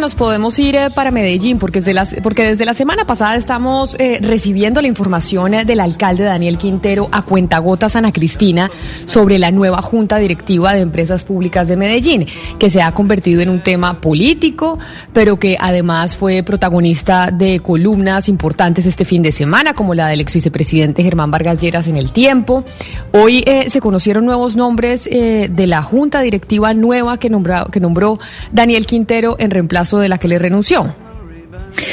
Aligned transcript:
Nos 0.00 0.14
podemos 0.14 0.58
ir 0.58 0.76
eh, 0.76 0.88
para 0.88 1.10
Medellín 1.10 1.58
porque 1.58 1.80
desde, 1.80 1.92
la, 1.92 2.08
porque 2.22 2.42
desde 2.42 2.64
la 2.64 2.72
semana 2.72 3.04
pasada 3.04 3.36
estamos 3.36 3.96
eh, 3.98 4.18
recibiendo 4.22 4.80
la 4.80 4.88
información 4.88 5.52
eh, 5.52 5.66
del 5.66 5.78
alcalde 5.78 6.24
Daniel 6.24 6.56
Quintero 6.56 7.10
a 7.12 7.20
cuentagotas 7.20 7.96
Ana 7.96 8.10
Cristina 8.10 8.70
sobre 9.04 9.38
la 9.38 9.50
nueva 9.50 9.82
junta 9.82 10.16
directiva 10.16 10.72
de 10.72 10.80
empresas 10.80 11.26
públicas 11.26 11.68
de 11.68 11.76
Medellín, 11.76 12.26
que 12.58 12.70
se 12.70 12.80
ha 12.80 12.92
convertido 12.92 13.42
en 13.42 13.50
un 13.50 13.60
tema 13.60 14.00
político, 14.00 14.78
pero 15.12 15.38
que 15.38 15.58
además 15.60 16.16
fue 16.16 16.42
protagonista 16.44 17.30
de 17.30 17.60
columnas 17.60 18.30
importantes 18.30 18.86
este 18.86 19.04
fin 19.04 19.20
de 19.20 19.32
semana, 19.32 19.74
como 19.74 19.94
la 19.94 20.08
del 20.08 20.22
ex 20.22 20.32
vicepresidente 20.32 21.02
Germán 21.02 21.30
Vargas 21.30 21.58
Lleras 21.58 21.88
en 21.88 21.98
el 21.98 22.10
tiempo. 22.10 22.64
Hoy 23.12 23.44
se 23.68 23.80
conocieron 23.80 24.24
nuevos 24.24 24.56
nombres 24.56 25.04
de 25.04 25.66
la 25.66 25.82
junta 25.82 26.22
directiva 26.22 26.72
nueva 26.72 27.18
que, 27.18 27.30
que 27.70 27.80
nombró 27.80 28.18
Daniel 28.50 28.86
Quintero 28.86 29.36
en 29.38 29.50
reemplazo 29.50 29.89
de 29.98 30.08
la 30.08 30.18
que 30.18 30.28
le 30.28 30.38
renunció. 30.38 30.86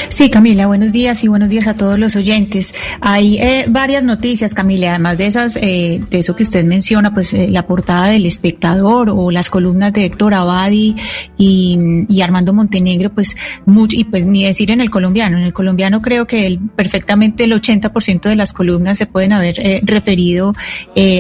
Sí, 0.09 0.29
Camila, 0.29 0.67
buenos 0.67 0.91
días 0.91 1.23
y 1.23 1.27
buenos 1.27 1.49
días 1.49 1.67
a 1.67 1.75
todos 1.75 1.99
los 1.99 2.15
oyentes. 2.15 2.73
Hay 3.01 3.37
eh, 3.37 3.65
varias 3.67 4.03
noticias, 4.03 4.53
Camila, 4.53 4.89
además 4.89 5.17
de 5.17 5.27
esas, 5.27 5.55
eh, 5.57 6.01
de 6.09 6.19
eso 6.19 6.35
que 6.35 6.43
usted 6.43 6.65
menciona, 6.65 7.13
pues 7.13 7.33
eh, 7.33 7.49
la 7.49 7.67
portada 7.67 8.07
del 8.07 8.25
espectador 8.25 9.09
o 9.09 9.29
las 9.31 9.49
columnas 9.49 9.93
de 9.93 10.05
Héctor 10.05 10.33
Abadi 10.33 10.95
y, 11.37 12.21
Armando 12.21 12.51
Montenegro, 12.51 13.11
pues 13.11 13.37
mucho, 13.65 13.95
y 13.95 14.03
pues 14.03 14.25
ni 14.25 14.43
decir 14.43 14.71
en 14.71 14.81
el 14.81 14.89
colombiano. 14.89 15.37
En 15.37 15.43
el 15.43 15.53
colombiano 15.53 16.01
creo 16.01 16.25
que 16.25 16.59
perfectamente 16.75 17.43
el 17.43 17.53
80% 17.53 18.21
de 18.21 18.35
las 18.35 18.53
columnas 18.53 18.97
se 18.97 19.05
pueden 19.05 19.31
haber 19.31 19.81
referido 19.83 20.55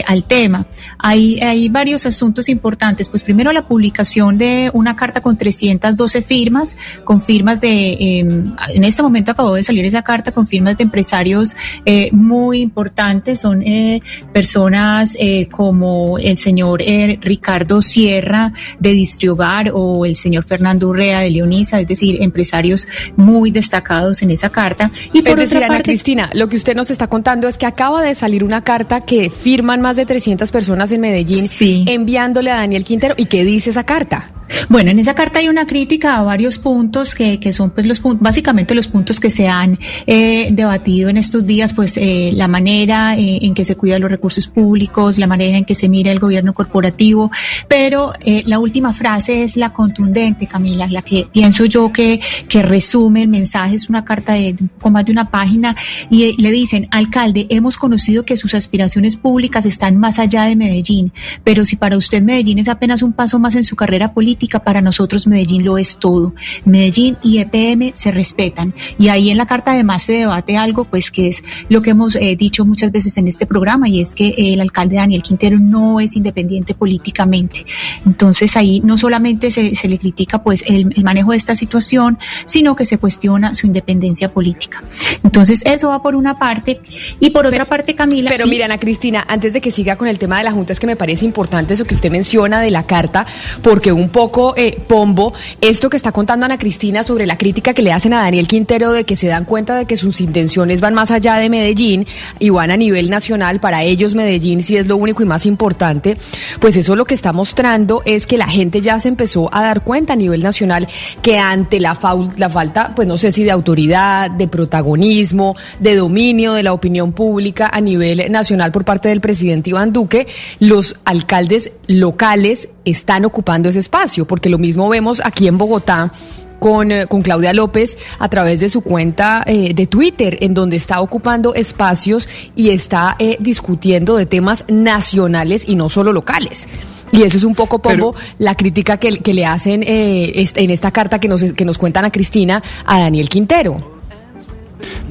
al 0.05 0.23
tema. 0.23 0.65
Hay, 0.97 1.39
hay 1.39 1.69
varios 1.69 2.05
asuntos 2.05 2.49
importantes. 2.49 3.07
Pues 3.07 3.23
primero 3.23 3.53
la 3.53 3.67
publicación 3.67 4.37
de 4.37 4.69
una 4.73 4.95
carta 4.95 5.21
con 5.21 5.37
312 5.37 6.21
firmas, 6.23 6.77
con 7.05 7.21
firmas 7.21 7.61
de 7.61 8.19
em, 8.19 8.46
en 8.73 8.83
este 8.83 9.01
momento 9.01 9.31
acabó 9.31 9.55
de 9.55 9.63
salir 9.63 9.85
esa 9.85 10.01
carta 10.01 10.31
con 10.31 10.47
firmas 10.47 10.77
de 10.77 10.83
empresarios 10.83 11.55
eh, 11.85 12.09
muy 12.11 12.61
importantes, 12.61 13.39
son 13.39 13.61
eh, 13.63 14.01
personas 14.33 15.15
eh, 15.19 15.47
como 15.49 16.17
el 16.17 16.37
señor 16.37 16.81
Ricardo 17.21 17.81
Sierra 17.81 18.53
de 18.79 18.91
Distriogar 18.91 19.71
o 19.73 20.05
el 20.05 20.15
señor 20.15 20.45
Fernando 20.45 20.89
Urrea 20.89 21.21
de 21.21 21.29
Leonisa, 21.29 21.79
es 21.79 21.87
decir, 21.87 22.21
empresarios 22.21 22.87
muy 23.15 23.51
destacados 23.51 24.21
en 24.21 24.31
esa 24.31 24.49
carta. 24.49 24.91
Y 25.13 25.21
por 25.21 25.39
es 25.39 25.49
decir, 25.49 25.63
Ana 25.63 25.81
Cristina, 25.81 26.29
lo 26.33 26.49
que 26.49 26.55
usted 26.55 26.75
nos 26.75 26.89
está 26.89 27.07
contando 27.07 27.47
es 27.47 27.57
que 27.57 27.65
acaba 27.65 28.01
de 28.01 28.15
salir 28.15 28.43
una 28.43 28.63
carta 28.63 29.01
que 29.01 29.29
firman 29.29 29.81
más 29.81 29.95
de 29.95 30.05
300 30.05 30.51
personas 30.51 30.91
en 30.91 31.01
Medellín 31.01 31.49
enviándole 31.59 32.51
a 32.51 32.57
Daniel 32.57 32.83
Quintero. 32.83 33.15
¿Y 33.17 33.25
qué 33.25 33.43
dice 33.43 33.69
esa 33.69 33.85
carta? 33.85 34.31
Bueno, 34.69 34.91
en 34.91 34.99
esa 34.99 35.13
carta 35.13 35.39
hay 35.39 35.49
una 35.49 35.67
crítica 35.67 36.17
a 36.17 36.23
varios 36.23 36.57
puntos 36.57 37.15
que, 37.15 37.39
que 37.39 37.51
son 37.51 37.71
pues 37.71 37.85
los 37.85 38.01
básicamente 38.19 38.75
los 38.75 38.87
puntos 38.87 39.19
que 39.19 39.29
se 39.29 39.47
han 39.47 39.79
eh, 40.05 40.49
debatido 40.51 41.09
en 41.09 41.17
estos 41.17 41.45
días, 41.45 41.73
pues 41.73 41.97
eh, 41.97 42.31
la 42.33 42.47
manera 42.47 43.15
eh, 43.17 43.39
en 43.41 43.53
que 43.53 43.65
se 43.65 43.75
cuidan 43.75 44.01
los 44.01 44.11
recursos 44.11 44.47
públicos, 44.47 45.17
la 45.17 45.27
manera 45.27 45.57
en 45.57 45.65
que 45.65 45.75
se 45.75 45.89
mira 45.89 46.11
el 46.11 46.19
gobierno 46.19 46.53
corporativo, 46.53 47.31
pero 47.67 48.13
eh, 48.23 48.43
la 48.45 48.59
última 48.59 48.93
frase 48.93 49.43
es 49.43 49.57
la 49.57 49.73
contundente, 49.73 50.47
Camila, 50.47 50.87
la 50.87 51.01
que 51.01 51.27
pienso 51.31 51.65
yo 51.65 51.91
que, 51.91 52.21
que 52.47 52.61
resume 52.61 53.23
el 53.23 53.27
mensaje, 53.27 53.75
es 53.75 53.89
una 53.89 54.05
carta 54.05 54.33
de 54.33 54.55
poco 54.77 54.91
más 54.91 55.05
de 55.05 55.11
una 55.11 55.29
página 55.29 55.75
y 56.09 56.39
le 56.41 56.51
dicen, 56.51 56.87
alcalde, 56.91 57.47
hemos 57.49 57.77
conocido 57.77 58.23
que 58.23 58.37
sus 58.37 58.53
aspiraciones 58.53 59.15
públicas 59.15 59.65
están 59.65 59.97
más 59.97 60.19
allá 60.19 60.43
de 60.43 60.55
Medellín, 60.55 61.11
pero 61.43 61.65
si 61.65 61.75
para 61.75 61.97
usted 61.97 62.21
Medellín 62.21 62.59
es 62.59 62.69
apenas 62.69 63.01
un 63.01 63.13
paso 63.13 63.39
más 63.39 63.55
en 63.55 63.63
su 63.63 63.75
carrera 63.75 64.13
política, 64.13 64.36
para 64.63 64.81
nosotros 64.81 65.27
Medellín 65.27 65.65
lo 65.65 65.77
es 65.77 65.97
todo. 65.97 66.33
Medellín 66.65 67.17
y 67.23 67.39
EPM 67.39 67.91
se 67.93 68.11
respetan. 68.11 68.73
Y 68.97 69.09
ahí 69.09 69.29
en 69.29 69.37
la 69.37 69.45
carta 69.45 69.71
además 69.71 70.03
se 70.03 70.13
debate 70.13 70.57
algo, 70.57 70.85
pues 70.85 71.11
que 71.11 71.27
es 71.27 71.43
lo 71.69 71.81
que 71.81 71.91
hemos 71.91 72.15
eh, 72.15 72.35
dicho 72.37 72.65
muchas 72.65 72.91
veces 72.91 73.17
en 73.17 73.27
este 73.27 73.45
programa, 73.45 73.89
y 73.89 73.99
es 73.99 74.15
que 74.15 74.33
el 74.37 74.61
alcalde 74.61 74.95
Daniel 74.95 75.23
Quintero 75.23 75.59
no 75.59 75.99
es 75.99 76.15
independiente 76.15 76.73
políticamente. 76.73 77.65
Entonces 78.05 78.55
ahí 78.57 78.81
no 78.83 78.97
solamente 78.97 79.51
se, 79.51 79.87
le 79.87 79.97
critica 79.97 80.43
pues 80.43 80.63
el, 80.67 80.93
manejo 81.03 81.31
de 81.31 81.37
esta 81.37 81.55
situación, 81.55 82.17
sino 82.45 82.75
que 82.75 82.85
se 82.85 82.97
cuestiona 82.97 83.53
su 83.53 83.67
independencia 83.67 84.33
política. 84.33 84.83
Entonces 85.23 85.63
eso 85.65 85.89
va 85.89 86.01
por 86.01 86.15
una 86.15 86.37
parte. 86.37 86.81
Y 87.19 87.29
por 87.29 87.45
otra 87.45 87.65
parte, 87.65 87.95
Camila. 87.95 88.29
Pero 88.29 88.47
mira, 88.47 88.65
Ana 88.65 88.77
Cristina, 88.77 89.25
antes 89.27 89.53
de 89.53 89.61
que 89.61 89.71
siga 89.71 89.95
con 89.95 90.07
el 90.07 90.19
tema 90.19 90.37
de 90.37 90.43
la 90.43 90.51
Junta, 90.51 90.73
es 90.73 90.79
que 90.79 90.87
me 90.87 90.95
parece 90.95 91.25
importante 91.25 91.73
eso 91.73 91.85
que 91.85 91.95
usted 91.95 92.11
menciona 92.11 92.59
de 92.59 92.71
la 92.71 92.83
carta, 92.83 93.25
porque 93.61 93.91
un 93.91 94.09
poco 94.09 94.26
poco, 94.27 94.55
eh, 94.57 94.77
Pombo, 94.87 95.33
esto 95.61 95.89
que 95.89 95.95
está 95.95 96.11
contando 96.11 96.45
Ana 96.45 96.57
Cristina 96.57 97.03
sobre 97.03 97.25
la 97.25 97.37
crítica 97.37 97.73
que 97.73 97.81
le 97.81 97.93
hacen 97.93 98.13
a 98.13 98.23
Daniel 98.23 98.45
Quintero 98.45 98.91
de 98.91 99.05
que 99.05 99.15
se 99.15 99.27
dan 99.27 99.45
cuenta 99.45 99.75
de 99.77 99.85
que 99.85 99.95
sus 99.95 100.19
intenciones 100.19 100.81
van 100.81 100.93
más 100.93 101.11
allá 101.11 101.35
de 101.35 101.49
Medellín 101.49 102.05
y 102.37 102.49
van 102.49 102.69
a 102.69 102.75
nivel 102.75 103.09
nacional. 103.09 103.61
Para 103.61 103.83
ellos 103.83 104.15
Medellín 104.15 104.63
sí 104.63 104.75
es 104.75 104.87
lo 104.87 104.97
único 104.97 105.23
y 105.23 105.25
más 105.25 105.45
importante. 105.45 106.17
Pues 106.59 106.75
eso 106.75 106.97
lo 106.97 107.05
que 107.05 107.13
está 107.13 107.31
mostrando 107.31 108.01
es 108.03 108.27
que 108.27 108.37
la 108.37 108.49
gente 108.49 108.81
ya 108.81 108.99
se 108.99 109.07
empezó 109.07 109.49
a 109.53 109.61
dar 109.61 109.81
cuenta 109.81 110.11
a 110.11 110.17
nivel 110.17 110.43
nacional 110.43 110.89
que 111.21 111.39
ante 111.39 111.79
la, 111.79 111.97
la 112.35 112.49
falta, 112.49 112.93
pues 112.97 113.07
no 113.07 113.17
sé 113.17 113.31
si 113.31 113.45
de 113.45 113.51
autoridad, 113.51 114.29
de 114.29 114.49
protagonismo, 114.49 115.55
de 115.79 115.95
dominio 115.95 116.51
de 116.51 116.63
la 116.63 116.73
opinión 116.73 117.13
pública 117.13 117.69
a 117.71 117.79
nivel 117.79 118.29
nacional 118.29 118.73
por 118.73 118.83
parte 118.83 119.07
del 119.07 119.21
presidente 119.21 119.69
Iván 119.69 119.93
Duque, 119.93 120.27
los 120.59 120.97
alcaldes 121.05 121.71
locales 121.87 122.67
están 122.89 123.25
ocupando 123.25 123.69
ese 123.69 123.79
espacio, 123.79 124.25
porque 124.25 124.49
lo 124.49 124.57
mismo 124.57 124.89
vemos 124.89 125.21
aquí 125.23 125.47
en 125.47 125.57
Bogotá 125.57 126.11
con, 126.59 126.91
eh, 126.91 127.07
con, 127.07 127.21
Claudia 127.21 127.53
López 127.53 127.97
a 128.19 128.29
través 128.29 128.59
de 128.59 128.69
su 128.69 128.81
cuenta 128.81 129.43
eh, 129.45 129.73
de 129.73 129.87
Twitter, 129.87 130.37
en 130.41 130.53
donde 130.53 130.77
está 130.77 131.01
ocupando 131.01 131.53
espacios 131.53 132.27
y 132.55 132.69
está 132.69 133.15
eh, 133.19 133.37
discutiendo 133.39 134.17
de 134.17 134.25
temas 134.25 134.65
nacionales 134.67 135.67
y 135.67 135.75
no 135.75 135.89
solo 135.89 136.13
locales. 136.13 136.67
Y 137.11 137.23
eso 137.23 137.37
es 137.37 137.45
un 137.45 137.55
poco, 137.55 137.79
Pombo, 137.79 138.15
la 138.37 138.55
crítica 138.55 138.97
que, 138.97 139.19
que 139.19 139.33
le 139.33 139.45
hacen 139.45 139.81
en 139.85 140.71
esta 140.71 140.91
carta 140.91 141.19
que 141.19 141.29
nos, 141.29 141.53
que 141.53 141.63
nos 141.63 141.77
cuentan 141.77 142.03
a 142.03 142.11
Cristina 142.11 142.61
a 142.85 142.99
Daniel 142.99 143.29
Quintero. 143.29 143.96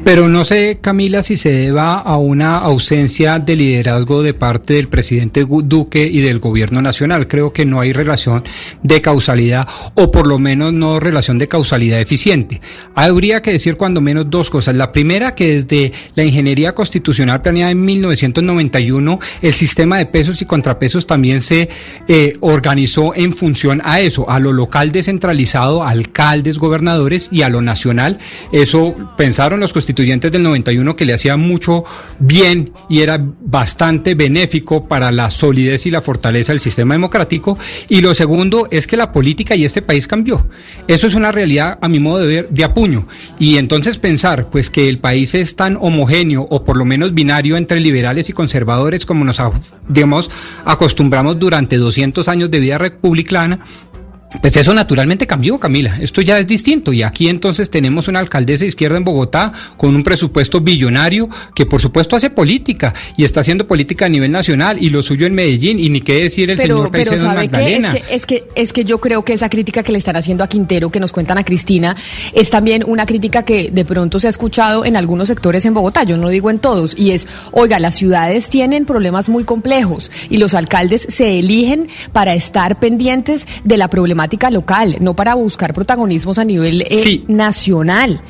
Pero 0.07 0.29
no 0.29 0.45
sé, 0.45 0.79
Camila, 0.81 1.25
si 1.25 1.37
se 1.37 1.51
deba 1.51 1.95
a 1.95 2.17
una 2.17 2.59
ausencia 2.59 3.41
de 3.41 3.57
liderazgo 3.57 4.23
de 4.23 4.35
parte 4.35 4.75
del 4.75 4.87
presidente 4.87 5.45
Duque 5.45 6.07
y 6.07 6.21
del 6.21 6.39
gobierno 6.39 6.81
nacional. 6.81 7.27
Creo 7.27 7.53
que 7.53 7.67
no 7.67 7.81
hay 7.81 7.93
relación 7.93 8.45
de 8.85 9.01
causalidad 9.03 9.67
o 9.95 10.13
por 10.13 10.29
lo 10.29 10.39
menos 10.39 10.73
no 10.73 11.01
relación 11.01 11.39
de 11.39 11.49
causalidad 11.49 12.01
eficiente. 12.01 12.61
Habría 12.95 13.43
que 13.43 13.51
decir 13.51 13.77
cuando 13.77 14.01
menos 14.01 14.31
dos 14.31 14.49
cosas. 14.49 14.77
La 14.77 14.93
primera, 14.93 15.35
que 15.35 15.55
desde 15.55 15.93
la 16.15 16.23
ingeniería 16.23 16.73
constitucional 16.73 17.43
planeada 17.43 17.73
en 17.73 17.85
1991, 17.85 19.19
el 19.43 19.55
sistema 19.55 19.99
de 19.99 20.07
pesos 20.07 20.41
y 20.41 20.45
contrapesos 20.45 21.09
también 21.09 21.41
se 21.43 21.69
eh, 22.07 22.37
organizó 22.43 23.13
en 23.13 23.33
función 23.33 23.83
a 23.85 23.99
eso, 23.99 24.31
a 24.31 24.39
lo 24.39 24.53
local 24.53 24.93
descentralizado, 24.93 25.83
alcaldes, 25.83 26.61
gobernadores 26.61 27.29
y 27.33 27.43
a 27.43 27.49
lo 27.49 27.61
nacional. 27.61 28.21
Eso 28.53 28.95
pensaron 29.17 29.59
los 29.59 29.73
constitucionales 29.73 29.96
constituyentes 29.97 30.31
del 30.31 30.43
91 30.43 30.95
que 30.95 31.07
le 31.07 31.15
hacía 31.15 31.39
mucho 31.39 31.85
bien 32.19 32.73
y 32.91 33.01
era 33.01 33.19
bastante 33.19 34.15
benéfico 34.15 34.87
para 34.87 35.11
la 35.11 35.31
solidez 35.31 35.87
y 35.87 35.91
la 35.91 36.03
fortaleza 36.03 36.53
del 36.53 36.61
sistema 36.61 36.95
democrático. 36.95 37.59
Y 37.89 38.03
lo 38.03 38.15
segundo 38.15 38.69
es 38.71 38.87
que 38.87 38.99
la 38.99 39.11
política 39.11 39.57
y 39.57 39.65
este 39.65 39.81
país 39.81 40.07
cambió. 40.07 40.47
Eso 40.87 41.07
es 41.07 41.15
una 41.15 41.33
realidad, 41.33 41.79
a 41.81 41.89
mi 41.89 41.99
modo 41.99 42.19
de 42.19 42.27
ver, 42.27 42.49
de 42.51 42.65
apuño. 42.65 43.09
Y 43.39 43.57
entonces 43.57 43.97
pensar, 43.97 44.51
pues, 44.51 44.69
que 44.69 44.89
el 44.91 44.99
país 44.99 45.35
es 45.35 45.57
tan 45.57 45.79
homogéneo 45.81 46.47
o 46.51 46.63
por 46.63 46.77
lo 46.77 46.85
menos 46.85 47.15
binario 47.15 47.57
entre 47.57 47.81
liberales 47.81 48.29
y 48.29 48.35
conservadores 48.35 49.07
como 49.07 49.25
nos, 49.25 49.41
digamos, 49.89 50.31
acostumbramos 50.67 51.39
durante 51.39 51.79
200 51.79 52.29
años 52.29 52.51
de 52.51 52.61
vida 52.61 52.77
republicana, 52.77 53.61
Pues 54.41 54.57
eso 54.57 54.75
naturalmente 54.75 55.27
cambió, 55.27 55.59
Camila. 55.59 55.99
Esto 56.01 56.21
ya 56.21 56.39
es 56.39 56.47
distinto. 56.47 56.93
Y 56.93 57.03
aquí 57.03 57.29
entonces 57.29 57.71
tenemos 57.71 58.09
una 58.09 58.19
alcaldesa 58.19 58.65
de 58.65 58.69
izquierda 58.69 58.97
en 58.97 59.05
Bogotá 59.05 59.53
con 59.77 59.95
un 59.95 60.03
presupuesto 60.03 60.61
billonario 60.61 61.29
que 61.55 61.67
por 61.67 61.81
supuesto 61.81 62.17
hace 62.17 62.31
política 62.31 62.95
y 63.17 63.25
está 63.25 63.41
haciendo 63.41 63.67
política 63.67 64.07
a 64.07 64.09
nivel 64.09 64.31
nacional 64.31 64.83
y 64.83 64.91
lo 64.91 65.03
suyo 65.03 65.27
en 65.27 65.35
Medellín. 65.35 65.79
Y 65.79 65.91
ni 65.91 66.01
qué 66.01 66.23
decir 66.23 66.51
el 66.51 66.59
señor 66.59 66.91
Caicedo 66.91 67.23
pero 67.23 67.35
Magdalena. 67.35 67.89
Es, 67.89 67.95
que, 67.95 68.15
es, 68.15 68.27
que, 68.27 68.45
es 68.55 68.73
que 68.73 68.85
yo 68.85 68.99
creo 69.01 69.25
que 69.25 69.33
esa 69.33 69.49
crítica 69.49 69.83
que 69.83 69.93
le 69.93 69.99
están 69.99 70.17
haciendo 70.17 70.45
a 70.45 70.49
Quintero, 70.49 70.91
que 70.91 71.01
nos 71.01 71.13
cuentan 71.13 71.39
a 71.39 71.45
Cristina, 71.45 71.97
es 72.33 72.51
también 72.51 72.85
una 72.87 73.07
crítica 73.07 73.43
que 73.45 73.71
de 73.71 73.85
pronto 73.85 74.21
se 74.21 74.27
ha 74.27 74.31
escuchado 74.31 74.85
en 74.85 74.97
algunos 74.97 75.29
sectores 75.29 75.65
en 75.67 75.75
Bogotá. 75.75 76.05
Yo 76.05 76.17
no 76.17 76.29
digo 76.29 76.51
en 76.51 76.59
todos. 76.59 76.97
Y 76.97 77.13
es, 77.13 77.27
oiga, 77.53 77.79
las 77.79 77.95
ciudades 77.95 78.49
tienen 78.49 78.85
problemas 78.87 79.29
muy 79.29 79.45
complejos 79.45 80.11
y 80.31 80.37
los 80.37 80.55
alcaldes 80.55 81.07
se 81.09 81.39
eligen 81.39 81.89
para 82.13 82.35
estar 82.35 82.79
pendientes 82.79 83.47
de 83.65 83.77
la 83.77 83.89
problemática 83.89 84.26
local, 84.51 84.97
no 85.01 85.15
para 85.15 85.35
buscar 85.35 85.75
protagonismos 85.75 86.39
a 86.39 86.45
nivel 86.45 86.83
eh, 86.83 87.25
nacional. 87.29 88.21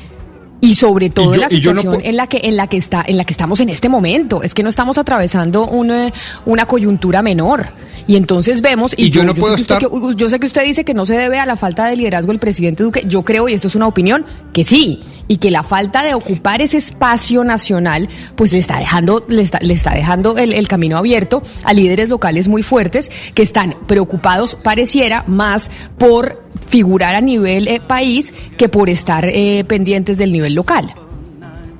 Y 0.59 0.73
sobre 0.73 1.11
todo 1.11 1.35
la 1.35 1.49
situación 1.49 2.01
en 2.03 2.17
la 2.17 2.27
que 2.27 2.41
en 2.43 2.57
la 2.57 2.67
que 2.67 2.77
está 2.77 3.03
en 3.07 3.17
la 3.17 3.25
que 3.25 3.33
estamos 3.33 3.59
en 3.59 3.69
este 3.69 3.89
momento, 3.89 4.41
es 4.41 4.55
que 4.55 4.63
no 4.63 4.69
estamos 4.69 4.97
atravesando 4.97 5.67
una, 5.67 6.11
una 6.45 6.65
coyuntura 6.65 7.21
menor. 7.21 7.67
Y 8.07 8.15
entonces 8.15 8.61
vemos, 8.61 8.93
y, 8.97 9.09
yo, 9.09 9.23
no 9.25 9.33
puedo 9.33 9.57
sé 9.57 9.61
estar... 9.63 9.81
yo 10.15 10.29
sé 10.29 10.39
que 10.39 10.47
usted 10.47 10.63
dice 10.63 10.85
que 10.85 10.93
no 10.93 11.05
se 11.05 11.17
debe 11.17 11.39
a 11.39 11.45
la 11.45 11.57
falta 11.57 11.85
de 11.87 11.97
liderazgo 11.97 12.31
del 12.31 12.39
presidente 12.39 12.81
Duque, 12.81 13.03
yo 13.05 13.23
creo, 13.23 13.49
y 13.49 13.53
esto 13.53 13.67
es 13.67 13.75
una 13.75 13.85
opinión, 13.85 14.25
que 14.53 14.63
sí, 14.63 15.03
y 15.27 15.37
que 15.37 15.51
la 15.51 15.63
falta 15.63 16.03
de 16.03 16.13
ocupar 16.13 16.61
ese 16.61 16.77
espacio 16.77 17.43
nacional, 17.43 18.09
pues 18.35 18.53
le 18.53 18.59
está 18.59 18.79
dejando, 18.79 19.25
le 19.27 19.41
está, 19.41 19.59
le 19.61 19.73
está 19.73 19.93
dejando 19.93 20.37
el, 20.37 20.53
el 20.53 20.67
camino 20.67 20.97
abierto 20.97 21.43
a 21.63 21.73
líderes 21.73 22.09
locales 22.09 22.47
muy 22.47 22.63
fuertes 22.63 23.09
que 23.33 23.43
están 23.43 23.75
preocupados, 23.87 24.55
pareciera, 24.55 25.23
más 25.27 25.69
por 25.97 26.47
figurar 26.67 27.15
a 27.15 27.21
nivel 27.21 27.67
eh, 27.67 27.79
país 27.79 28.33
que 28.57 28.69
por 28.69 28.89
estar 28.89 29.25
eh, 29.25 29.63
pendientes 29.67 30.17
del 30.17 30.31
nivel 30.31 30.53
local. 30.55 30.93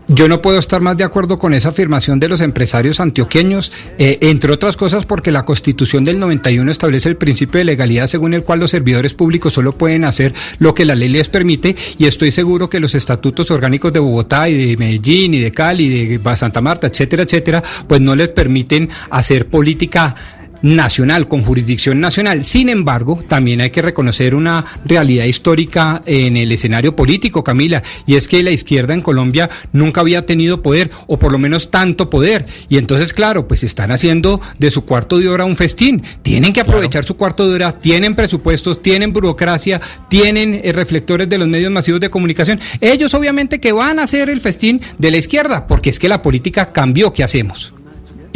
Yo 0.09 0.29
no 0.29 0.41
puedo 0.41 0.57
estar 0.57 0.79
más 0.79 0.95
de 0.95 1.03
acuerdo 1.03 1.37
con 1.37 1.53
esa 1.53 1.69
afirmación 1.69 2.17
de 2.21 2.29
los 2.29 2.39
empresarios 2.39 3.01
antioqueños, 3.01 3.73
eh, 3.97 4.17
entre 4.21 4.53
otras 4.53 4.77
cosas 4.77 5.05
porque 5.05 5.33
la 5.33 5.43
Constitución 5.43 6.05
del 6.05 6.17
91 6.17 6.71
establece 6.71 7.09
el 7.09 7.17
principio 7.17 7.57
de 7.57 7.65
legalidad 7.65 8.07
según 8.07 8.33
el 8.33 8.43
cual 8.43 8.61
los 8.61 8.71
servidores 8.71 9.13
públicos 9.13 9.51
solo 9.51 9.73
pueden 9.73 10.05
hacer 10.05 10.33
lo 10.59 10.73
que 10.73 10.85
la 10.85 10.95
ley 10.95 11.09
les 11.09 11.27
permite 11.27 11.75
y 11.97 12.05
estoy 12.05 12.31
seguro 12.31 12.69
que 12.69 12.79
los 12.79 12.95
estatutos 12.95 13.51
orgánicos 13.51 13.91
de 13.91 13.99
Bogotá 13.99 14.47
y 14.47 14.69
de 14.69 14.77
Medellín 14.77 15.33
y 15.33 15.39
de 15.39 15.51
Cali 15.51 15.83
y 15.83 16.17
de 16.17 16.35
Santa 16.37 16.61
Marta, 16.61 16.87
etcétera, 16.87 17.23
etcétera, 17.23 17.61
pues 17.85 17.99
no 17.99 18.15
les 18.15 18.29
permiten 18.29 18.89
hacer 19.09 19.47
política 19.49 20.15
nacional, 20.61 21.27
con 21.27 21.41
jurisdicción 21.41 21.99
nacional. 21.99 22.43
Sin 22.43 22.69
embargo, 22.69 23.23
también 23.27 23.61
hay 23.61 23.69
que 23.69 23.81
reconocer 23.81 24.35
una 24.35 24.65
realidad 24.85 25.25
histórica 25.25 26.01
en 26.05 26.37
el 26.37 26.51
escenario 26.51 26.95
político, 26.95 27.43
Camila, 27.43 27.83
y 28.05 28.15
es 28.15 28.27
que 28.27 28.43
la 28.43 28.51
izquierda 28.51 28.93
en 28.93 29.01
Colombia 29.01 29.49
nunca 29.73 30.01
había 30.01 30.25
tenido 30.25 30.61
poder, 30.61 30.91
o 31.07 31.19
por 31.19 31.31
lo 31.31 31.37
menos 31.37 31.71
tanto 31.71 32.09
poder. 32.09 32.45
Y 32.69 32.77
entonces, 32.77 33.13
claro, 33.13 33.47
pues 33.47 33.63
están 33.63 33.91
haciendo 33.91 34.41
de 34.59 34.71
su 34.71 34.85
cuarto 34.85 35.19
de 35.19 35.29
hora 35.29 35.45
un 35.45 35.55
festín. 35.55 36.03
Tienen 36.21 36.53
que 36.53 36.61
aprovechar 36.61 37.03
su 37.03 37.17
cuarto 37.17 37.47
de 37.47 37.55
hora, 37.55 37.71
tienen 37.71 38.15
presupuestos, 38.15 38.81
tienen 38.81 39.13
burocracia, 39.13 39.81
tienen 40.09 40.61
eh, 40.63 40.71
reflectores 40.71 41.29
de 41.29 41.37
los 41.37 41.47
medios 41.47 41.71
masivos 41.71 42.01
de 42.01 42.09
comunicación. 42.09 42.59
Ellos 42.81 43.13
obviamente 43.13 43.59
que 43.59 43.71
van 43.71 43.99
a 43.99 44.03
hacer 44.03 44.29
el 44.29 44.41
festín 44.41 44.81
de 44.97 45.11
la 45.11 45.17
izquierda, 45.17 45.67
porque 45.67 45.89
es 45.89 45.99
que 45.99 46.09
la 46.09 46.21
política 46.21 46.71
cambió. 46.71 47.13
¿Qué 47.13 47.23
hacemos? 47.23 47.73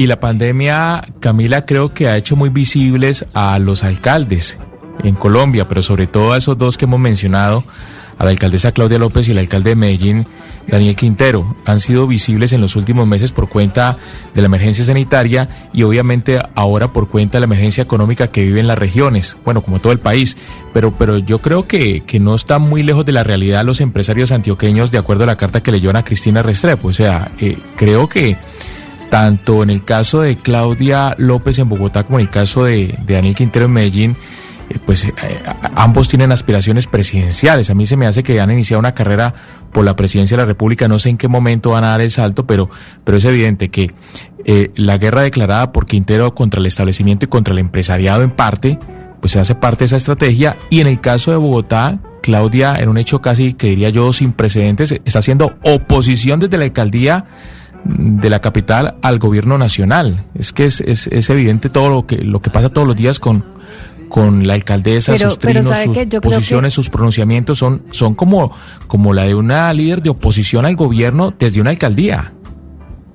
Y 0.01 0.07
la 0.07 0.19
pandemia, 0.19 1.03
Camila, 1.19 1.63
creo 1.63 1.93
que 1.93 2.07
ha 2.07 2.17
hecho 2.17 2.35
muy 2.35 2.49
visibles 2.49 3.27
a 3.35 3.59
los 3.59 3.83
alcaldes 3.83 4.57
en 5.03 5.13
Colombia, 5.13 5.67
pero 5.67 5.83
sobre 5.83 6.07
todo 6.07 6.33
a 6.33 6.37
esos 6.37 6.57
dos 6.57 6.75
que 6.75 6.85
hemos 6.85 6.99
mencionado, 6.99 7.63
a 8.17 8.23
la 8.23 8.31
alcaldesa 8.31 8.71
Claudia 8.71 8.97
López 8.97 9.27
y 9.27 9.31
el 9.33 9.37
alcalde 9.37 9.69
de 9.69 9.75
Medellín, 9.75 10.25
Daniel 10.67 10.95
Quintero, 10.95 11.55
han 11.67 11.79
sido 11.79 12.07
visibles 12.07 12.51
en 12.51 12.61
los 12.61 12.75
últimos 12.75 13.05
meses 13.05 13.31
por 13.31 13.47
cuenta 13.47 13.99
de 14.33 14.41
la 14.41 14.47
emergencia 14.47 14.83
sanitaria 14.83 15.69
y 15.71 15.83
obviamente 15.83 16.39
ahora 16.55 16.91
por 16.91 17.07
cuenta 17.07 17.37
de 17.37 17.41
la 17.41 17.45
emergencia 17.45 17.83
económica 17.83 18.29
que 18.29 18.43
viven 18.43 18.65
las 18.65 18.79
regiones, 18.79 19.37
bueno, 19.45 19.61
como 19.61 19.81
todo 19.81 19.93
el 19.93 19.99
país. 19.99 20.35
Pero, 20.73 20.97
pero 20.97 21.19
yo 21.19 21.43
creo 21.43 21.67
que, 21.67 22.01
que 22.01 22.19
no 22.19 22.33
están 22.33 22.63
muy 22.63 22.81
lejos 22.81 23.05
de 23.05 23.11
la 23.11 23.23
realidad 23.23 23.63
los 23.63 23.81
empresarios 23.81 24.31
antioqueños, 24.31 24.89
de 24.89 24.97
acuerdo 24.97 25.25
a 25.25 25.27
la 25.27 25.37
carta 25.37 25.61
que 25.61 25.71
leyó 25.71 25.95
a 25.95 26.03
Cristina 26.03 26.41
Restrepo. 26.41 26.87
O 26.87 26.93
sea, 26.93 27.31
eh, 27.37 27.59
creo 27.75 28.09
que 28.09 28.39
tanto 29.11 29.61
en 29.61 29.69
el 29.69 29.83
caso 29.83 30.21
de 30.21 30.37
Claudia 30.37 31.15
López 31.17 31.59
en 31.59 31.67
Bogotá 31.67 32.03
como 32.03 32.17
en 32.17 32.27
el 32.27 32.31
caso 32.31 32.63
de, 32.63 32.97
Daniel 33.05 33.35
Quintero 33.35 33.65
en 33.65 33.73
Medellín, 33.73 34.15
eh, 34.69 34.79
pues 34.85 35.03
eh, 35.03 35.13
ambos 35.75 36.07
tienen 36.07 36.31
aspiraciones 36.31 36.87
presidenciales. 36.87 37.69
A 37.69 37.73
mí 37.73 37.85
se 37.85 37.97
me 37.97 38.07
hace 38.07 38.23
que 38.23 38.39
han 38.39 38.49
iniciado 38.51 38.79
una 38.79 38.93
carrera 38.93 39.33
por 39.73 39.83
la 39.83 39.97
presidencia 39.97 40.37
de 40.37 40.43
la 40.43 40.47
República. 40.47 40.87
No 40.87 40.97
sé 40.97 41.09
en 41.09 41.17
qué 41.17 41.27
momento 41.27 41.71
van 41.71 41.83
a 41.83 41.89
dar 41.89 41.99
el 41.99 42.09
salto, 42.09 42.47
pero, 42.47 42.69
pero 43.03 43.17
es 43.17 43.25
evidente 43.25 43.67
que 43.67 43.93
eh, 44.45 44.71
la 44.75 44.97
guerra 44.97 45.23
declarada 45.23 45.73
por 45.73 45.87
Quintero 45.87 46.33
contra 46.33 46.61
el 46.61 46.65
establecimiento 46.65 47.25
y 47.25 47.27
contra 47.27 47.51
el 47.51 47.59
empresariado 47.59 48.23
en 48.23 48.31
parte, 48.31 48.79
pues 49.19 49.33
se 49.33 49.41
hace 49.41 49.55
parte 49.55 49.79
de 49.79 49.85
esa 49.87 49.97
estrategia. 49.97 50.55
Y 50.69 50.79
en 50.79 50.87
el 50.87 51.01
caso 51.01 51.31
de 51.31 51.37
Bogotá, 51.37 51.99
Claudia, 52.23 52.75
en 52.75 52.87
un 52.87 52.97
hecho 52.97 53.19
casi 53.19 53.55
que 53.55 53.67
diría 53.67 53.89
yo 53.89 54.13
sin 54.13 54.31
precedentes, 54.31 54.95
está 55.03 55.19
haciendo 55.19 55.57
oposición 55.63 56.39
desde 56.39 56.57
la 56.57 56.63
alcaldía 56.63 57.25
de 57.83 58.29
la 58.29 58.39
capital 58.39 58.95
al 59.01 59.19
gobierno 59.19 59.57
nacional. 59.57 60.25
Es 60.35 60.53
que 60.53 60.65
es, 60.65 60.81
es, 60.81 61.07
es, 61.07 61.29
evidente 61.29 61.69
todo 61.69 61.89
lo 61.89 62.07
que, 62.07 62.17
lo 62.17 62.41
que 62.41 62.49
pasa 62.49 62.69
todos 62.69 62.87
los 62.87 62.95
días 62.95 63.19
con, 63.19 63.43
con 64.09 64.45
la 64.45 64.53
alcaldesa, 64.53 65.17
sus 65.17 65.39
trinos, 65.39 65.65
sus 65.65 66.19
posiciones, 66.21 66.73
sus 66.73 66.89
pronunciamientos 66.89 67.57
son, 67.57 67.83
son 67.91 68.13
como, 68.13 68.51
como 68.87 69.13
la 69.13 69.23
de 69.23 69.35
una 69.35 69.73
líder 69.73 70.01
de 70.01 70.09
oposición 70.09 70.65
al 70.65 70.75
gobierno 70.75 71.33
desde 71.37 71.61
una 71.61 71.69
alcaldía. 71.69 72.33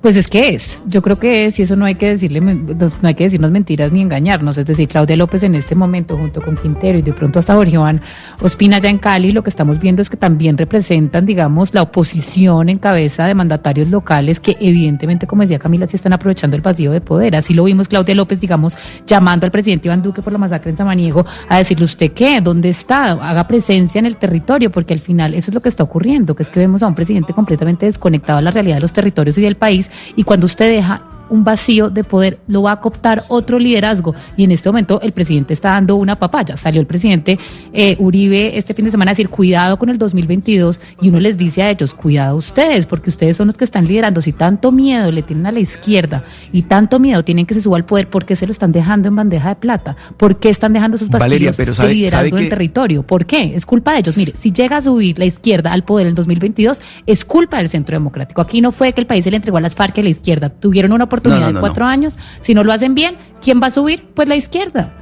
Pues 0.07 0.15
es 0.15 0.29
que 0.29 0.55
es, 0.55 0.81
yo 0.85 1.01
creo 1.01 1.19
que 1.19 1.47
es, 1.47 1.59
y 1.59 1.63
eso 1.63 1.75
no 1.75 1.83
hay 1.83 1.95
que 1.95 2.07
decirle, 2.07 2.39
no 2.39 2.89
hay 3.03 3.13
que 3.13 3.25
decirnos 3.25 3.51
mentiras 3.51 3.91
ni 3.91 4.01
engañarnos. 4.01 4.57
Es 4.57 4.65
decir, 4.65 4.87
Claudia 4.87 5.17
López 5.17 5.43
en 5.43 5.53
este 5.53 5.75
momento, 5.75 6.15
junto 6.15 6.41
con 6.41 6.55
Quintero 6.55 6.97
y 6.97 7.01
de 7.01 7.11
pronto 7.11 7.39
hasta 7.39 7.55
Jorge 7.55 7.73
Iván 7.73 8.01
Ospina 8.39 8.79
ya 8.79 8.89
en 8.89 8.99
Cali, 8.99 9.33
lo 9.33 9.43
que 9.43 9.49
estamos 9.49 9.81
viendo 9.81 10.01
es 10.01 10.09
que 10.09 10.15
también 10.15 10.57
representan, 10.57 11.25
digamos, 11.25 11.73
la 11.73 11.81
oposición 11.81 12.69
en 12.69 12.77
cabeza 12.77 13.25
de 13.25 13.35
mandatarios 13.35 13.89
locales 13.89 14.39
que 14.39 14.55
evidentemente, 14.61 15.27
como 15.27 15.41
decía 15.41 15.59
Camila, 15.59 15.87
se 15.87 15.97
están 15.97 16.13
aprovechando 16.13 16.55
el 16.55 16.61
vacío 16.61 16.93
de 16.93 17.01
poder. 17.01 17.35
Así 17.35 17.53
lo 17.53 17.65
vimos 17.65 17.89
Claudia 17.89 18.15
López, 18.15 18.39
digamos, 18.39 18.77
llamando 19.05 19.45
al 19.45 19.51
presidente 19.51 19.89
Iván 19.89 20.03
Duque 20.03 20.21
por 20.21 20.31
la 20.31 20.39
masacre 20.39 20.71
en 20.71 20.77
Samaniego 20.77 21.25
a 21.49 21.57
decirle, 21.57 21.83
¿usted 21.83 22.13
qué? 22.13 22.39
¿Dónde 22.39 22.69
está? 22.69 23.11
Haga 23.11 23.45
presencia 23.45 23.99
en 23.99 24.05
el 24.05 24.15
territorio, 24.15 24.71
porque 24.71 24.93
al 24.93 25.01
final 25.01 25.33
eso 25.33 25.51
es 25.51 25.53
lo 25.53 25.59
que 25.59 25.67
está 25.67 25.83
ocurriendo, 25.83 26.33
que 26.33 26.43
es 26.43 26.49
que 26.49 26.61
vemos 26.61 26.81
a 26.81 26.87
un 26.87 26.95
presidente 26.95 27.33
completamente 27.33 27.85
desconectado 27.85 28.39
a 28.39 28.41
la 28.41 28.51
realidad 28.51 28.75
de 28.77 28.81
los 28.83 28.93
territorios 28.93 29.37
y 29.37 29.41
del 29.41 29.57
país 29.57 29.91
y 30.15 30.23
cuando 30.23 30.45
usted 30.45 30.69
deja 30.69 31.01
un 31.29 31.43
vacío 31.43 31.89
de 31.89 32.03
poder, 32.03 32.39
lo 32.47 32.63
va 32.63 32.73
a 32.73 32.79
cooptar 32.79 33.23
otro 33.27 33.59
liderazgo. 33.59 34.15
Y 34.35 34.43
en 34.43 34.51
este 34.51 34.69
momento 34.69 34.99
el 35.01 35.11
presidente 35.11 35.53
está 35.53 35.71
dando 35.71 35.95
una 35.95 36.15
papaya. 36.17 36.57
Salió 36.57 36.81
el 36.81 36.87
presidente 36.87 37.39
eh, 37.73 37.95
Uribe 37.99 38.57
este 38.57 38.73
fin 38.73 38.85
de 38.85 38.91
semana 38.91 39.11
a 39.11 39.13
decir, 39.13 39.29
cuidado 39.29 39.77
con 39.77 39.89
el 39.89 39.97
2022, 39.97 40.79
y 41.01 41.09
uno 41.09 41.19
les 41.19 41.37
dice 41.37 41.63
a 41.63 41.69
ellos, 41.69 41.93
cuidado 41.93 42.37
ustedes, 42.37 42.85
porque 42.85 43.09
ustedes 43.09 43.37
son 43.37 43.47
los 43.47 43.57
que 43.57 43.63
están 43.63 43.85
liderando. 43.85 44.21
Si 44.21 44.33
tanto 44.33 44.71
miedo 44.71 45.11
le 45.11 45.21
tienen 45.21 45.45
a 45.45 45.51
la 45.51 45.59
izquierda 45.59 46.23
y 46.51 46.63
tanto 46.63 46.99
miedo 46.99 47.23
tienen 47.23 47.45
que 47.45 47.53
se 47.53 47.61
suba 47.61 47.77
al 47.77 47.85
poder, 47.85 48.09
¿por 48.09 48.25
qué 48.25 48.35
se 48.35 48.45
lo 48.45 48.51
están 48.51 48.71
dejando 48.71 49.07
en 49.07 49.15
bandeja 49.15 49.49
de 49.49 49.55
plata? 49.55 49.95
¿Por 50.17 50.37
qué 50.39 50.49
están 50.49 50.73
dejando 50.73 50.95
esos 50.95 51.09
vacíos 51.09 51.57
de 51.57 51.93
liderazgo 51.93 52.37
en 52.37 52.43
el 52.43 52.49
territorio? 52.49 53.03
¿Por 53.03 53.25
qué? 53.25 53.55
Es 53.55 53.65
culpa 53.65 53.93
de 53.93 53.99
ellos. 53.99 54.17
Mire, 54.17 54.31
si 54.31 54.51
llega 54.51 54.77
a 54.77 54.81
subir 54.81 55.19
la 55.19 55.25
izquierda 55.25 55.71
al 55.71 55.83
poder 55.83 56.07
en 56.07 56.11
el 56.11 56.15
2022, 56.15 56.81
es 57.05 57.25
culpa 57.25 57.57
del 57.57 57.69
Centro 57.69 57.95
Democrático. 57.95 58.41
Aquí 58.41 58.61
no 58.61 58.71
fue 58.71 58.93
que 58.93 59.01
el 59.01 59.07
país 59.07 59.23
se 59.23 59.31
le 59.31 59.37
entregó 59.37 59.57
a 59.57 59.61
las 59.61 59.75
FARC 59.75 59.97
y 59.97 60.01
a 60.01 60.03
la 60.03 60.09
izquierda. 60.09 60.49
Tuvieron 60.49 60.91
una 60.91 61.03
oportunidad 61.05 61.16
oportunidad 61.19 61.53
de 61.53 61.59
cuatro 61.59 61.85
años. 61.85 62.17
Si 62.41 62.53
no 62.53 62.63
lo 62.63 62.73
hacen 62.73 62.95
bien, 62.95 63.17
¿quién 63.41 63.61
va 63.61 63.67
a 63.67 63.71
subir? 63.71 64.07
Pues 64.13 64.27
la 64.27 64.35
izquierda. 64.35 64.93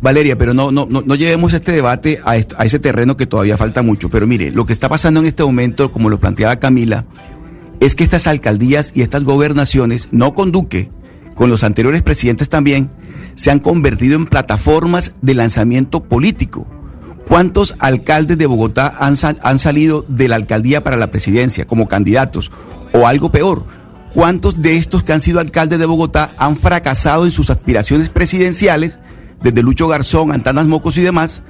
Valeria, 0.00 0.38
pero 0.38 0.54
no, 0.54 0.70
no, 0.70 0.86
no, 0.88 1.02
no 1.02 1.14
llevemos 1.16 1.52
este 1.52 1.72
debate 1.72 2.20
a, 2.24 2.32
a, 2.32 2.64
ese 2.64 2.78
terreno 2.78 3.16
que 3.16 3.26
todavía 3.26 3.56
falta 3.56 3.82
mucho. 3.82 4.10
Pero 4.10 4.26
mire, 4.26 4.52
lo 4.52 4.64
que 4.64 4.72
está 4.72 4.88
pasando 4.88 5.20
en 5.20 5.26
este 5.26 5.42
momento, 5.42 5.90
como 5.90 6.08
lo 6.08 6.20
planteaba 6.20 6.56
Camila, 6.56 7.04
es 7.80 7.94
que 7.94 8.04
estas 8.04 8.26
alcaldías 8.26 8.92
y 8.94 9.02
estas 9.02 9.24
gobernaciones, 9.24 10.08
no 10.12 10.34
con 10.34 10.52
Duque, 10.52 10.90
con 11.34 11.50
los 11.50 11.64
anteriores 11.64 12.02
presidentes 12.02 12.48
también, 12.48 12.90
se 13.34 13.50
han 13.50 13.60
convertido 13.60 14.16
en 14.16 14.26
plataformas 14.26 15.16
de 15.20 15.34
lanzamiento 15.34 16.04
político. 16.04 16.66
¿Cuántos 17.26 17.74
alcaldes 17.78 18.38
de 18.38 18.46
Bogotá 18.46 18.92
han, 19.00 19.14
han 19.42 19.58
salido 19.58 20.04
de 20.08 20.28
la 20.28 20.36
alcaldía 20.36 20.82
para 20.82 20.96
la 20.96 21.10
presidencia 21.10 21.66
como 21.66 21.88
candidatos? 21.88 22.50
O 22.92 23.06
algo 23.06 23.30
peor, 23.30 23.66
¿Cuántos 24.14 24.62
de 24.62 24.76
estos 24.76 25.02
que 25.02 25.12
han 25.12 25.20
sido 25.20 25.40
alcaldes 25.40 25.78
de 25.78 25.86
Bogotá 25.86 26.34
han 26.38 26.56
fracasado 26.56 27.24
en 27.24 27.30
sus 27.30 27.50
aspiraciones 27.50 28.10
presidenciales, 28.10 29.00
desde 29.42 29.62
Lucho 29.62 29.88
Garzón, 29.88 30.32
Antanas 30.32 30.66
Mocos 30.66 30.96
y 30.98 31.02
demás, 31.02 31.42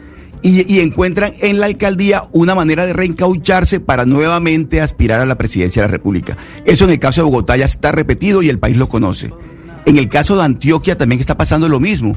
y, 0.43 0.79
encuentran 0.81 1.33
en 1.41 1.59
la 1.59 1.67
alcaldía 1.67 2.23
una 2.33 2.55
manera 2.55 2.87
de 2.87 2.93
reencaucharse 2.93 3.81
para 3.81 4.05
nuevamente 4.05 4.81
aspirar 4.81 5.21
a 5.21 5.27
la 5.27 5.39
presidencia 5.39 5.83
de 5.83 5.89
la 5.89 5.93
República? 5.93 6.37
Eso 6.65 6.85
en 6.85 6.91
el 6.91 6.99
caso 6.99 7.21
de 7.21 7.27
Bogotá 7.27 7.57
ya 7.57 7.65
está 7.65 7.93
repetido 7.93 8.43
y 8.43 8.49
el 8.49 8.59
país 8.59 8.77
lo 8.77 8.89
conoce. 8.89 9.33
En 9.87 9.97
el 9.97 10.09
caso 10.09 10.37
de 10.37 10.45
Antioquia 10.45 10.99
también 10.99 11.21
está 11.21 11.37
pasando 11.37 11.69
lo 11.69 11.81
mismo. 11.81 12.17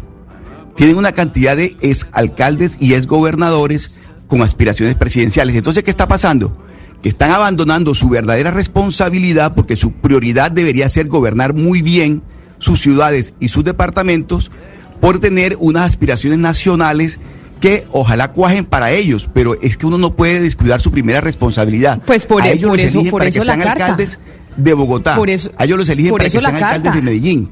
tienen 0.75 0.97
una 0.97 1.11
cantidad 1.11 1.55
de 1.55 1.75
ex 1.81 2.07
alcaldes 2.13 2.77
y 2.79 2.93
ex 2.93 3.05
gobernadores 3.05 3.91
con 4.27 4.41
aspiraciones 4.41 4.95
presidenciales. 4.95 5.55
Entonces, 5.55 5.83
¿qué 5.83 5.91
está 5.91 6.07
pasando? 6.07 6.57
Que 7.01 7.09
están 7.09 7.31
abandonando 7.31 7.95
su 7.95 8.09
verdadera 8.09 8.51
responsabilidad 8.51 9.53
porque 9.55 9.75
su 9.75 9.91
prioridad 9.91 10.51
debería 10.51 10.87
ser 10.89 11.07
gobernar 11.07 11.53
muy 11.53 11.81
bien 11.81 12.21
sus 12.59 12.79
ciudades 12.81 13.33
y 13.39 13.47
sus 13.47 13.63
departamentos 13.63 14.51
por 14.99 15.17
tener 15.19 15.57
unas 15.59 15.89
aspiraciones 15.89 16.37
nacionales 16.37 17.19
que 17.59 17.85
ojalá 17.91 18.31
cuajen 18.33 18.65
para 18.65 18.91
ellos, 18.91 19.29
pero 19.33 19.59
es 19.61 19.77
que 19.77 19.85
uno 19.85 19.97
no 19.97 20.15
puede 20.15 20.39
descuidar 20.41 20.81
su 20.81 20.91
primera 20.91 21.21
responsabilidad. 21.21 22.01
Pues 22.05 22.25
por, 22.25 22.41
a 22.41 22.49
ellos 22.49 22.69
por 22.69 22.77
los 22.77 22.85
eso, 22.85 22.97
eligen 22.97 23.11
por 23.11 23.19
para 23.19 23.29
eso 23.29 23.39
que 23.39 23.45
la 23.45 23.53
sean 23.53 23.59
carta. 23.67 23.85
alcaldes 23.85 24.19
de 24.57 24.73
Bogotá. 24.73 25.15
Por 25.15 25.29
eso- 25.29 25.51
a 25.57 25.63
ellos 25.65 25.77
los 25.77 25.89
eligen 25.89 26.09
por 26.11 26.19
para 26.19 26.29
que 26.29 26.37
eso 26.37 26.45
sean 26.45 26.55
alcaldes 26.55 26.81
carta. 26.91 26.97
de 26.97 27.01
Medellín. 27.03 27.49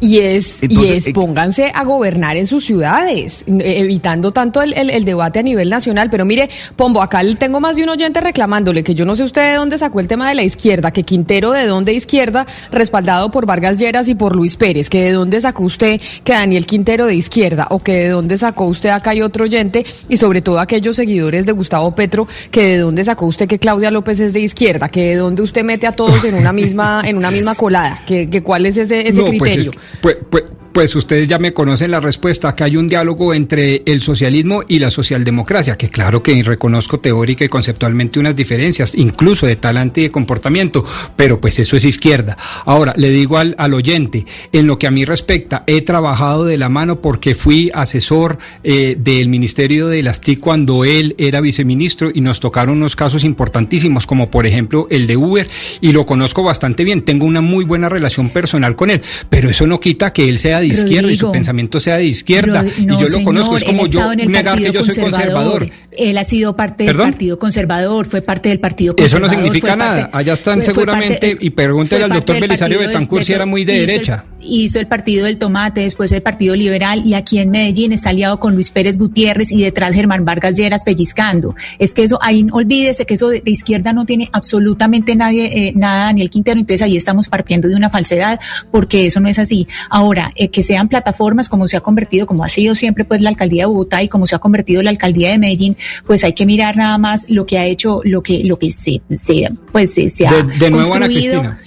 Y 0.00 0.18
es, 0.20 0.62
Entonces, 0.62 0.90
y 0.94 0.96
es 0.98 1.06
eh, 1.08 1.12
pónganse 1.12 1.72
a 1.74 1.82
gobernar 1.82 2.36
en 2.36 2.46
sus 2.46 2.64
ciudades, 2.64 3.44
eh, 3.48 3.78
evitando 3.78 4.30
tanto 4.30 4.62
el, 4.62 4.72
el- 4.74 4.90
el 4.90 5.04
debate 5.04 5.40
a 5.40 5.42
nivel 5.42 5.68
nacional. 5.70 6.08
Pero 6.10 6.24
mire, 6.24 6.48
Pombo, 6.76 7.02
acá 7.02 7.20
tengo 7.36 7.58
más 7.60 7.74
de 7.76 7.82
un 7.82 7.88
oyente 7.88 8.20
reclamándole 8.20 8.84
que 8.84 8.94
yo 8.94 9.04
no 9.04 9.16
sé 9.16 9.24
usted 9.24 9.50
de 9.50 9.56
dónde 9.56 9.76
sacó 9.76 9.98
el 9.98 10.06
tema 10.06 10.28
de 10.28 10.36
la 10.36 10.44
izquierda, 10.44 10.92
que 10.92 11.02
Quintero 11.02 11.50
de 11.50 11.66
dónde 11.66 11.92
izquierda, 11.94 12.46
respaldado 12.70 13.30
por 13.32 13.44
Vargas 13.46 13.76
Lleras 13.78 14.08
y 14.08 14.14
por 14.14 14.36
Luis 14.36 14.54
Pérez, 14.56 14.88
que 14.88 15.02
de 15.02 15.12
dónde 15.12 15.40
sacó 15.40 15.64
usted 15.64 16.00
que 16.22 16.32
Daniel 16.32 16.64
Quintero 16.66 17.06
de 17.06 17.14
izquierda, 17.16 17.66
o 17.70 17.80
que 17.80 17.94
de 17.94 18.08
dónde 18.10 18.38
sacó 18.38 18.66
usted 18.66 18.90
acá 18.90 19.10
hay 19.10 19.22
otro 19.22 19.44
oyente, 19.44 19.84
y 20.08 20.16
sobre 20.16 20.42
todo 20.42 20.60
aquellos 20.60 20.94
seguidores 20.96 21.44
de 21.44 21.52
Gustavo 21.52 21.94
Petro, 21.96 22.28
que 22.52 22.62
de 22.64 22.78
dónde 22.78 23.04
sacó 23.04 23.26
usted 23.26 23.48
que 23.48 23.58
Claudia 23.58 23.90
López 23.90 24.20
es 24.20 24.32
de 24.32 24.40
izquierda, 24.40 24.88
que 24.88 25.08
de 25.10 25.16
dónde 25.16 25.42
usted 25.42 25.64
mete 25.64 25.86
a 25.88 25.92
todos 25.92 26.22
en 26.24 26.34
una 26.36 26.52
misma, 26.52 27.02
en 27.04 27.16
una 27.16 27.30
misma 27.32 27.54
colada, 27.56 28.00
que, 28.06 28.30
que 28.30 28.42
cuál 28.44 28.64
es 28.66 28.76
ese, 28.76 29.08
ese 29.08 29.22
No, 29.22 29.26
pues, 29.36 29.38
criterio. 29.54 29.70
es- 29.72 29.87
pues, 30.00 30.16
pues- 30.30 30.44
pues 30.72 30.94
ustedes 30.94 31.28
ya 31.28 31.38
me 31.38 31.52
conocen 31.52 31.90
la 31.90 32.00
respuesta, 32.00 32.54
que 32.54 32.64
hay 32.64 32.76
un 32.76 32.86
diálogo 32.86 33.34
entre 33.34 33.82
el 33.86 34.00
socialismo 34.00 34.62
y 34.68 34.78
la 34.78 34.90
socialdemocracia, 34.90 35.76
que 35.76 35.88
claro 35.88 36.22
que 36.22 36.42
reconozco 36.42 37.00
teórica 37.00 37.44
y 37.44 37.48
conceptualmente 37.48 38.18
unas 38.18 38.36
diferencias, 38.36 38.94
incluso 38.94 39.46
de 39.46 39.56
talante 39.56 40.00
y 40.00 40.04
de 40.04 40.10
comportamiento, 40.10 40.84
pero 41.16 41.40
pues 41.40 41.58
eso 41.58 41.76
es 41.76 41.84
izquierda. 41.84 42.36
Ahora, 42.64 42.94
le 42.96 43.10
digo 43.10 43.38
al, 43.38 43.54
al 43.58 43.74
oyente, 43.74 44.26
en 44.52 44.66
lo 44.66 44.78
que 44.78 44.86
a 44.86 44.90
mí 44.90 45.04
respecta, 45.04 45.64
he 45.66 45.82
trabajado 45.82 46.44
de 46.44 46.58
la 46.58 46.68
mano 46.68 47.00
porque 47.00 47.34
fui 47.34 47.70
asesor 47.74 48.38
eh, 48.62 48.96
del 48.98 49.28
Ministerio 49.28 49.88
de 49.88 50.02
las 50.02 50.20
TIC 50.20 50.40
cuando 50.40 50.84
él 50.84 51.14
era 51.18 51.40
viceministro 51.40 52.10
y 52.12 52.20
nos 52.20 52.40
tocaron 52.40 52.76
unos 52.76 52.96
casos 52.96 53.24
importantísimos, 53.24 54.06
como 54.06 54.30
por 54.30 54.46
ejemplo 54.46 54.86
el 54.90 55.06
de 55.06 55.16
Uber, 55.16 55.48
y 55.80 55.92
lo 55.92 56.06
conozco 56.06 56.42
bastante 56.42 56.84
bien, 56.84 57.02
tengo 57.02 57.26
una 57.26 57.40
muy 57.40 57.64
buena 57.64 57.88
relación 57.88 58.30
personal 58.30 58.76
con 58.76 58.90
él, 58.90 59.02
pero 59.28 59.50
eso 59.50 59.66
no 59.66 59.80
quita 59.80 60.12
que 60.12 60.28
él 60.28 60.38
sea 60.38 60.57
de 60.60 60.66
izquierda 60.68 61.10
y 61.10 61.16
su 61.16 61.30
pensamiento 61.32 61.80
sea 61.80 61.96
de 61.96 62.06
izquierda, 62.06 62.62
Rod- 62.62 62.72
y 62.78 62.86
yo 62.86 63.08
lo 63.08 63.24
conozco, 63.24 63.56
es 63.56 63.64
como 63.64 63.86
yo 63.86 64.14
negar 64.14 64.58
que 64.58 64.70
yo 64.72 64.84
soy 64.84 64.96
conservador. 64.96 65.68
Él 65.96 66.16
ha 66.16 66.24
sido 66.24 66.54
parte 66.54 66.84
del. 66.84 66.96
Partido 66.96 67.38
Conservador, 67.38 68.06
fue 68.06 68.22
parte 68.22 68.48
del 68.50 68.60
Partido 68.60 68.94
Eso 68.96 69.18
no 69.18 69.22
Conservador. 69.26 69.34
significa 69.52 69.76
parte- 69.76 69.84
nada. 70.02 70.10
Allá 70.12 70.34
están 70.34 70.56
fue- 70.58 70.64
fue 70.66 70.74
seguramente, 70.74 71.14
parte- 71.32 71.36
y 71.46 71.50
pregúntele 71.50 72.04
al 72.04 72.10
doctor 72.12 72.40
Belisario 72.40 72.78
Betancur 72.78 73.24
si 73.24 73.32
era 73.32 73.46
muy 73.46 73.64
de 73.64 73.72
hizo 73.74 73.80
el- 73.82 73.86
derecha. 73.88 74.24
hizo 74.40 74.78
el 74.78 74.86
Partido 74.86 75.24
del 75.26 75.38
Tomate, 75.38 75.80
después 75.80 76.12
el 76.12 76.22
Partido 76.22 76.54
Liberal, 76.54 77.02
y 77.04 77.14
aquí 77.14 77.38
en 77.40 77.50
Medellín 77.50 77.92
está 77.92 78.10
aliado 78.10 78.38
con 78.38 78.54
Luis 78.54 78.70
Pérez 78.70 78.96
Gutiérrez 78.98 79.50
y 79.50 79.62
detrás 79.62 79.92
Germán 79.94 80.24
Vargas 80.24 80.56
Lleras 80.56 80.84
pellizcando. 80.84 81.56
Es 81.80 81.92
que 81.94 82.04
eso, 82.04 82.18
ahí 82.22 82.46
olvídese 82.52 83.04
que 83.04 83.14
eso 83.14 83.28
de, 83.28 83.40
de 83.40 83.50
izquierda 83.50 83.92
no 83.92 84.06
tiene 84.06 84.28
absolutamente 84.32 85.16
nadie, 85.16 85.68
eh, 85.68 85.72
nada 85.74 86.04
Daniel 86.04 86.30
Quintero, 86.30 86.60
entonces 86.60 86.82
ahí 86.82 86.96
estamos 86.96 87.28
partiendo 87.28 87.66
de 87.68 87.74
una 87.74 87.90
falsedad, 87.90 88.38
porque 88.70 89.06
eso 89.06 89.18
no 89.20 89.28
es 89.28 89.38
así. 89.40 89.66
Ahora, 89.90 90.32
eh, 90.36 90.47
que 90.50 90.62
sean 90.62 90.88
plataformas 90.88 91.48
como 91.48 91.66
se 91.66 91.76
ha 91.76 91.80
convertido, 91.80 92.26
como 92.26 92.44
ha 92.44 92.48
sido 92.48 92.74
siempre 92.74 93.04
pues 93.04 93.20
la 93.20 93.30
alcaldía 93.30 93.62
de 93.62 93.66
Bogotá 93.66 94.02
y 94.02 94.08
como 94.08 94.26
se 94.26 94.34
ha 94.34 94.38
convertido 94.38 94.82
la 94.82 94.90
alcaldía 94.90 95.30
de 95.30 95.38
Medellín, 95.38 95.76
pues 96.06 96.24
hay 96.24 96.32
que 96.32 96.46
mirar 96.46 96.76
nada 96.76 96.98
más 96.98 97.28
lo 97.28 97.46
que 97.46 97.58
ha 97.58 97.64
hecho, 97.64 98.00
lo 98.04 98.22
que, 98.22 98.44
lo 98.44 98.58
que 98.58 98.70
se, 98.70 99.00
se 99.10 99.48
pues 99.72 99.94
se, 99.94 100.08
se 100.08 100.26
ha 100.26 100.32
De, 100.32 100.42
de 100.58 100.70
nuevo, 100.70 100.94
Ana 100.94 101.06
construido 101.06 101.40
Cristina. 101.40 101.60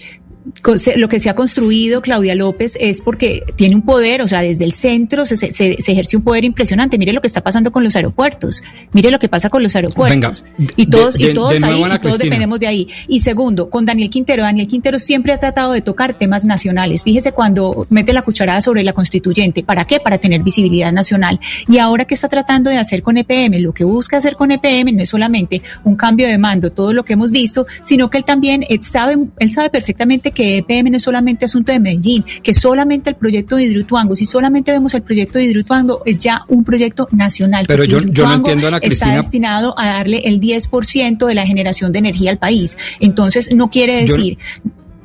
Lo 0.95 1.09
que 1.09 1.19
se 1.19 1.29
ha 1.29 1.35
construido 1.35 2.01
Claudia 2.01 2.35
López 2.35 2.77
es 2.79 3.01
porque 3.01 3.43
tiene 3.55 3.75
un 3.75 3.81
poder, 3.81 4.21
o 4.21 4.27
sea, 4.27 4.41
desde 4.41 4.63
el 4.63 4.73
centro 4.73 5.25
se, 5.25 5.35
se- 5.37 5.51
se 5.51 5.91
ejerce 5.91 6.17
un 6.17 6.23
poder 6.23 6.43
impresionante. 6.45 6.97
Mire 6.97 7.13
lo 7.13 7.21
que 7.21 7.27
está 7.27 7.41
pasando 7.41 7.71
con 7.71 7.83
los 7.83 7.95
aeropuertos. 7.95 8.61
Mire 8.93 9.09
lo 9.11 9.19
que 9.19 9.27
pasa 9.29 9.49
con 9.49 9.63
los 9.63 9.75
aeropuertos. 9.75 10.43
Venga, 10.57 10.71
y 10.75 10.85
todos, 10.87 11.15
de- 11.15 11.31
y 11.31 11.33
todos 11.33 11.59
de 11.59 11.65
ahí, 11.65 11.79
y 11.79 11.81
todos 11.81 11.99
Cristina. 11.99 12.23
dependemos 12.25 12.59
de 12.59 12.67
ahí. 12.67 12.87
Y 13.07 13.21
segundo, 13.21 13.69
con 13.69 13.85
Daniel 13.85 14.09
Quintero. 14.09 14.43
Daniel 14.43 14.67
Quintero 14.67 14.99
siempre 14.99 15.33
ha 15.33 15.39
tratado 15.39 15.71
de 15.73 15.81
tocar 15.81 16.13
temas 16.17 16.45
nacionales. 16.45 17.03
Fíjese 17.03 17.31
cuando 17.31 17.87
mete 17.89 18.13
la 18.13 18.21
cucharada 18.21 18.61
sobre 18.61 18.83
la 18.83 18.93
constituyente. 18.93 19.63
¿Para 19.63 19.85
qué? 19.85 19.99
Para 19.99 20.17
tener 20.19 20.43
visibilidad 20.43 20.91
nacional. 20.91 21.39
Y 21.67 21.77
ahora 21.79 22.05
que 22.05 22.13
está 22.13 22.27
tratando 22.29 22.69
de 22.69 22.77
hacer 22.77 23.01
con 23.03 23.17
EPM, 23.17 23.59
lo 23.61 23.73
que 23.73 23.83
busca 23.83 24.17
hacer 24.17 24.35
con 24.35 24.51
EPM 24.51 24.91
no 24.95 25.03
es 25.03 25.09
solamente 25.09 25.61
un 25.83 25.95
cambio 25.95 26.27
de 26.27 26.37
mando, 26.37 26.71
todo 26.71 26.93
lo 26.93 27.03
que 27.03 27.13
hemos 27.13 27.31
visto, 27.31 27.65
sino 27.81 28.09
que 28.09 28.17
él 28.19 28.25
también 28.25 28.63
él 28.69 28.83
sabe, 28.83 29.15
él 29.39 29.51
sabe 29.51 29.69
perfectamente 29.69 30.31
que 30.31 30.50
EPM 30.57 30.89
no 30.91 30.97
es 30.97 31.03
solamente 31.03 31.45
asunto 31.45 31.71
de 31.71 31.79
Medellín, 31.79 32.23
que 32.43 32.53
solamente 32.53 33.09
el 33.09 33.15
proyecto 33.15 33.55
de 33.55 33.63
Hidroituango, 33.63 34.15
si 34.15 34.25
solamente 34.25 34.71
vemos 34.71 34.93
el 34.93 35.01
proyecto 35.01 35.39
de 35.39 35.45
Hidroituango, 35.45 36.01
es 36.05 36.17
ya 36.19 36.43
un 36.47 36.63
proyecto 36.63 37.07
nacional. 37.11 37.65
Pero 37.67 37.83
yo- 37.83 37.99
yo 38.01 38.25
no 38.27 38.33
entiendo, 38.35 38.67
Ana 38.67 38.77
Está 38.77 38.87
Cristina. 38.87 39.15
destinado 39.17 39.73
a 39.77 39.87
darle 39.87 40.19
el 40.25 40.39
10% 40.39 41.25
de 41.27 41.35
la 41.35 41.45
generación 41.45 41.91
de 41.91 41.99
energía 41.99 42.31
al 42.31 42.37
país. 42.37 42.77
Entonces, 42.99 43.53
no 43.55 43.69
quiere 43.69 44.05
Yo- 44.05 44.15
decir... 44.15 44.37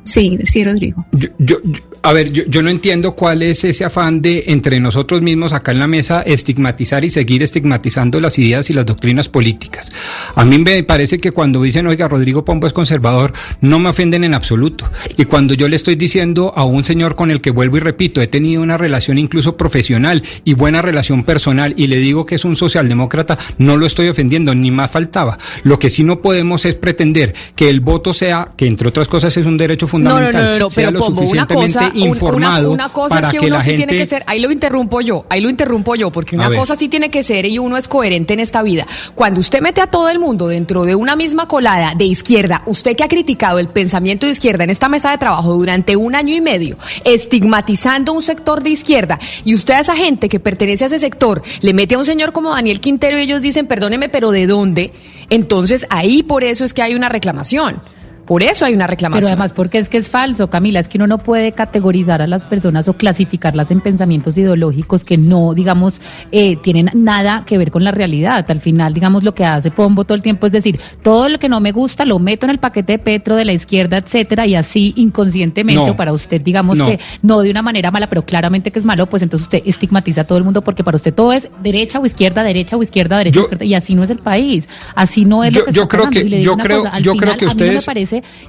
Sí, 0.07 0.39
sí, 0.45 0.63
Rodrigo. 0.63 1.05
Yo, 1.37 1.57
a 2.01 2.13
ver, 2.13 2.31
yo, 2.31 2.43
yo 2.47 2.61
no 2.61 2.69
entiendo 2.69 3.13
cuál 3.13 3.43
es 3.43 3.65
ese 3.65 3.83
afán 3.83 4.21
de 4.21 4.45
entre 4.47 4.79
nosotros 4.79 5.21
mismos 5.21 5.51
acá 5.51 5.73
en 5.73 5.79
la 5.79 5.87
mesa 5.87 6.21
estigmatizar 6.21 7.03
y 7.03 7.09
seguir 7.09 7.43
estigmatizando 7.43 8.21
las 8.21 8.39
ideas 8.39 8.69
y 8.69 8.73
las 8.73 8.85
doctrinas 8.85 9.27
políticas. 9.27 9.91
A 10.33 10.45
mí 10.45 10.59
me 10.59 10.81
parece 10.83 11.19
que 11.19 11.31
cuando 11.33 11.61
dicen, 11.61 11.87
oiga, 11.87 12.07
Rodrigo 12.07 12.45
Pombo 12.45 12.67
es 12.67 12.73
conservador, 12.73 13.33
no 13.59 13.79
me 13.79 13.89
ofenden 13.89 14.23
en 14.23 14.33
absoluto. 14.33 14.89
Y 15.17 15.25
cuando 15.25 15.53
yo 15.53 15.67
le 15.67 15.75
estoy 15.75 15.95
diciendo 15.95 16.53
a 16.55 16.63
un 16.63 16.85
señor 16.85 17.15
con 17.15 17.29
el 17.29 17.41
que 17.41 17.51
vuelvo 17.51 17.75
y 17.75 17.81
repito, 17.81 18.21
he 18.21 18.27
tenido 18.27 18.61
una 18.61 18.77
relación 18.77 19.17
incluso 19.17 19.57
profesional 19.57 20.23
y 20.45 20.53
buena 20.53 20.81
relación 20.81 21.25
personal 21.25 21.73
y 21.75 21.87
le 21.87 21.97
digo 21.97 22.25
que 22.25 22.35
es 22.35 22.45
un 22.45 22.55
socialdemócrata, 22.55 23.37
no 23.57 23.75
lo 23.75 23.85
estoy 23.85 24.07
ofendiendo, 24.07 24.55
ni 24.55 24.71
más 24.71 24.89
faltaba. 24.89 25.37
Lo 25.63 25.79
que 25.79 25.89
sí 25.89 26.03
no 26.03 26.21
podemos 26.21 26.63
es 26.63 26.75
pretender 26.75 27.33
que 27.55 27.69
el 27.69 27.81
voto 27.81 28.13
sea, 28.13 28.47
que 28.55 28.67
entre 28.67 28.87
otras 28.87 29.09
cosas 29.09 29.35
es 29.35 29.45
un 29.45 29.57
derecho 29.57 29.87
no, 29.87 29.96
fundamental, 30.01 30.43
no, 30.43 30.49
no, 30.51 30.59
no, 30.59 30.69
sea 30.69 30.87
pero 30.87 30.91
lo 30.91 31.05
una 31.05 31.15
suficientemente 31.15 31.73
cosa, 31.73 31.91
un- 31.93 31.97
informado 31.97 32.71
una, 32.71 32.85
una 32.85 32.89
cosa 32.93 33.15
para 33.15 33.27
es 33.27 33.33
que, 33.33 33.39
que, 33.39 33.45
uno 33.47 33.57
sí 33.59 33.63
gente 33.71 33.85
tiene 33.85 34.01
que 34.01 34.07
ser, 34.07 34.23
ahí 34.27 34.39
lo 34.39 34.51
interrumpo 34.51 35.01
yo, 35.01 35.25
ahí 35.29 35.41
lo 35.41 35.49
interrumpo 35.49 35.95
yo, 35.95 36.11
porque 36.11 36.35
una 36.35 36.49
cosa 36.55 36.75
sí 36.75 36.87
tiene 36.87 37.09
que 37.09 37.23
ser 37.23 37.45
y 37.45 37.57
uno 37.59 37.77
es 37.77 37.87
coherente 37.87 38.33
en 38.33 38.39
esta 38.39 38.61
vida. 38.63 38.85
Cuando 39.15 39.39
usted 39.39 39.61
mete 39.61 39.81
a 39.81 39.87
todo 39.87 40.09
el 40.09 40.19
mundo 40.19 40.47
dentro 40.47 40.83
de 40.85 40.95
una 40.95 41.15
misma 41.15 41.47
colada 41.47 41.93
de 41.95 42.05
izquierda, 42.05 42.63
usted 42.65 42.95
que 42.95 43.03
ha 43.03 43.07
criticado 43.07 43.59
el 43.59 43.67
pensamiento 43.67 44.25
de 44.25 44.31
izquierda 44.33 44.63
en 44.63 44.69
esta 44.69 44.89
mesa 44.89 45.11
de 45.11 45.17
trabajo 45.17 45.53
durante 45.53 45.95
un 45.95 46.15
año 46.15 46.33
y 46.35 46.41
medio, 46.41 46.77
estigmatizando 47.03 48.13
un 48.13 48.21
sector 48.21 48.63
de 48.63 48.69
izquierda, 48.69 49.19
y 49.43 49.53
usted 49.55 49.73
a 49.75 49.79
esa 49.81 49.95
gente 49.95 50.29
que 50.29 50.39
pertenece 50.39 50.83
a 50.83 50.87
ese 50.87 50.99
sector 50.99 51.41
le 51.61 51.73
mete 51.73 51.95
a 51.95 51.97
un 51.99 52.05
señor 52.05 52.31
como 52.31 52.51
Daniel 52.51 52.79
Quintero 52.79 53.17
y 53.17 53.21
ellos 53.23 53.41
dicen, 53.41 53.67
perdóneme, 53.67 54.09
pero 54.09 54.31
¿de 54.31 54.47
dónde? 54.47 54.93
Entonces 55.29 55.85
ahí 55.89 56.23
por 56.23 56.43
eso 56.43 56.63
es 56.65 56.73
que 56.73 56.81
hay 56.81 56.95
una 56.95 57.09
reclamación. 57.09 57.81
Por 58.27 58.43
eso 58.43 58.65
hay 58.65 58.73
una 58.73 58.87
reclamación. 58.87 59.21
Pero 59.21 59.27
además, 59.33 59.53
porque 59.53 59.77
es 59.77 59.87
que 59.89 59.97
es 59.97 60.09
falso, 60.09 60.49
Camila, 60.49 60.79
es 60.81 60.87
que 60.89 60.97
uno 60.97 61.07
no 61.07 61.17
puede 61.17 61.53
categorizar 61.53 62.21
a 62.21 62.27
las 62.27 62.43
personas 62.45 62.87
o 62.89 62.93
clasificarlas 62.93 63.71
en 63.71 63.79
pensamientos 63.81 64.37
ideológicos 64.37 65.05
que 65.05 65.17
no, 65.17 65.53
digamos, 65.53 66.01
eh, 66.31 66.57
tienen 66.57 66.91
nada 66.93 67.43
que 67.45 67.57
ver 67.57 67.71
con 67.71 67.83
la 67.85 67.91
realidad. 67.91 68.45
Al 68.49 68.59
final, 68.59 68.93
digamos, 68.93 69.23
lo 69.23 69.33
que 69.33 69.45
hace 69.45 69.71
Pombo 69.71 70.03
todo 70.03 70.15
el 70.15 70.21
tiempo 70.21 70.45
es 70.45 70.51
decir, 70.51 70.79
todo 71.01 71.29
lo 71.29 71.39
que 71.39 71.47
no 71.49 71.59
me 71.61 71.71
gusta 71.71 72.03
lo 72.05 72.19
meto 72.19 72.45
en 72.45 72.49
el 72.49 72.57
paquete 72.57 72.93
de 72.93 72.99
Petro, 72.99 73.35
de 73.35 73.45
la 73.45 73.53
izquierda, 73.53 73.97
etcétera, 73.97 74.45
y 74.45 74.55
así 74.55 74.93
inconscientemente, 74.97 75.85
No. 75.85 75.91
o 75.91 75.95
para 75.95 76.11
usted, 76.11 76.41
digamos 76.41 76.77
No. 76.77 76.87
que 76.87 76.99
no 77.21 77.39
de 77.41 77.49
una 77.51 77.61
manera 77.61 77.91
mala, 77.91 78.07
pero 78.07 78.25
claramente 78.25 78.71
que 78.71 78.79
es 78.79 78.85
malo, 78.85 79.07
pues 79.07 79.23
entonces 79.23 79.45
usted 79.47 79.61
estigmatiza 79.65 80.21
a 80.21 80.23
todo 80.25 80.37
el 80.37 80.43
mundo 80.43 80.61
porque 80.63 80.83
para 80.83 80.95
usted 80.97 81.13
todo 81.13 81.31
es 81.33 81.49
derecha 81.63 81.99
o 81.99 82.05
izquierda, 82.05 82.43
derecha 82.43 82.75
o 82.75 82.83
izquierda, 82.83 83.17
derecha 83.17 83.35
Yo- 83.35 83.41
o 83.41 83.43
izquierda, 83.45 83.65
y 83.65 83.73
así 83.73 83.95
no 83.95 84.03
es 84.03 84.09
el 84.09 84.17
país. 84.19 84.67
Así 84.95 85.23
no 85.25 85.43
es 85.43 85.53
Yo- 85.53 85.61
lo 85.61 85.65
que 85.65 85.71
yo 85.71 85.81
está 85.83 85.87
creo 85.97 86.05
pasando. 86.09 86.29
que- 86.29 86.41
yo 86.43 86.57
creo- 86.57 86.77
cosa, 86.83 86.99
yo 86.99 87.11
creo 87.15 87.33
final, 87.33 87.37
que 87.37 87.45
a 87.45 87.47
mí 87.47 87.53
no 87.53 87.59
me 87.59 87.77
ustedes- 87.77 87.85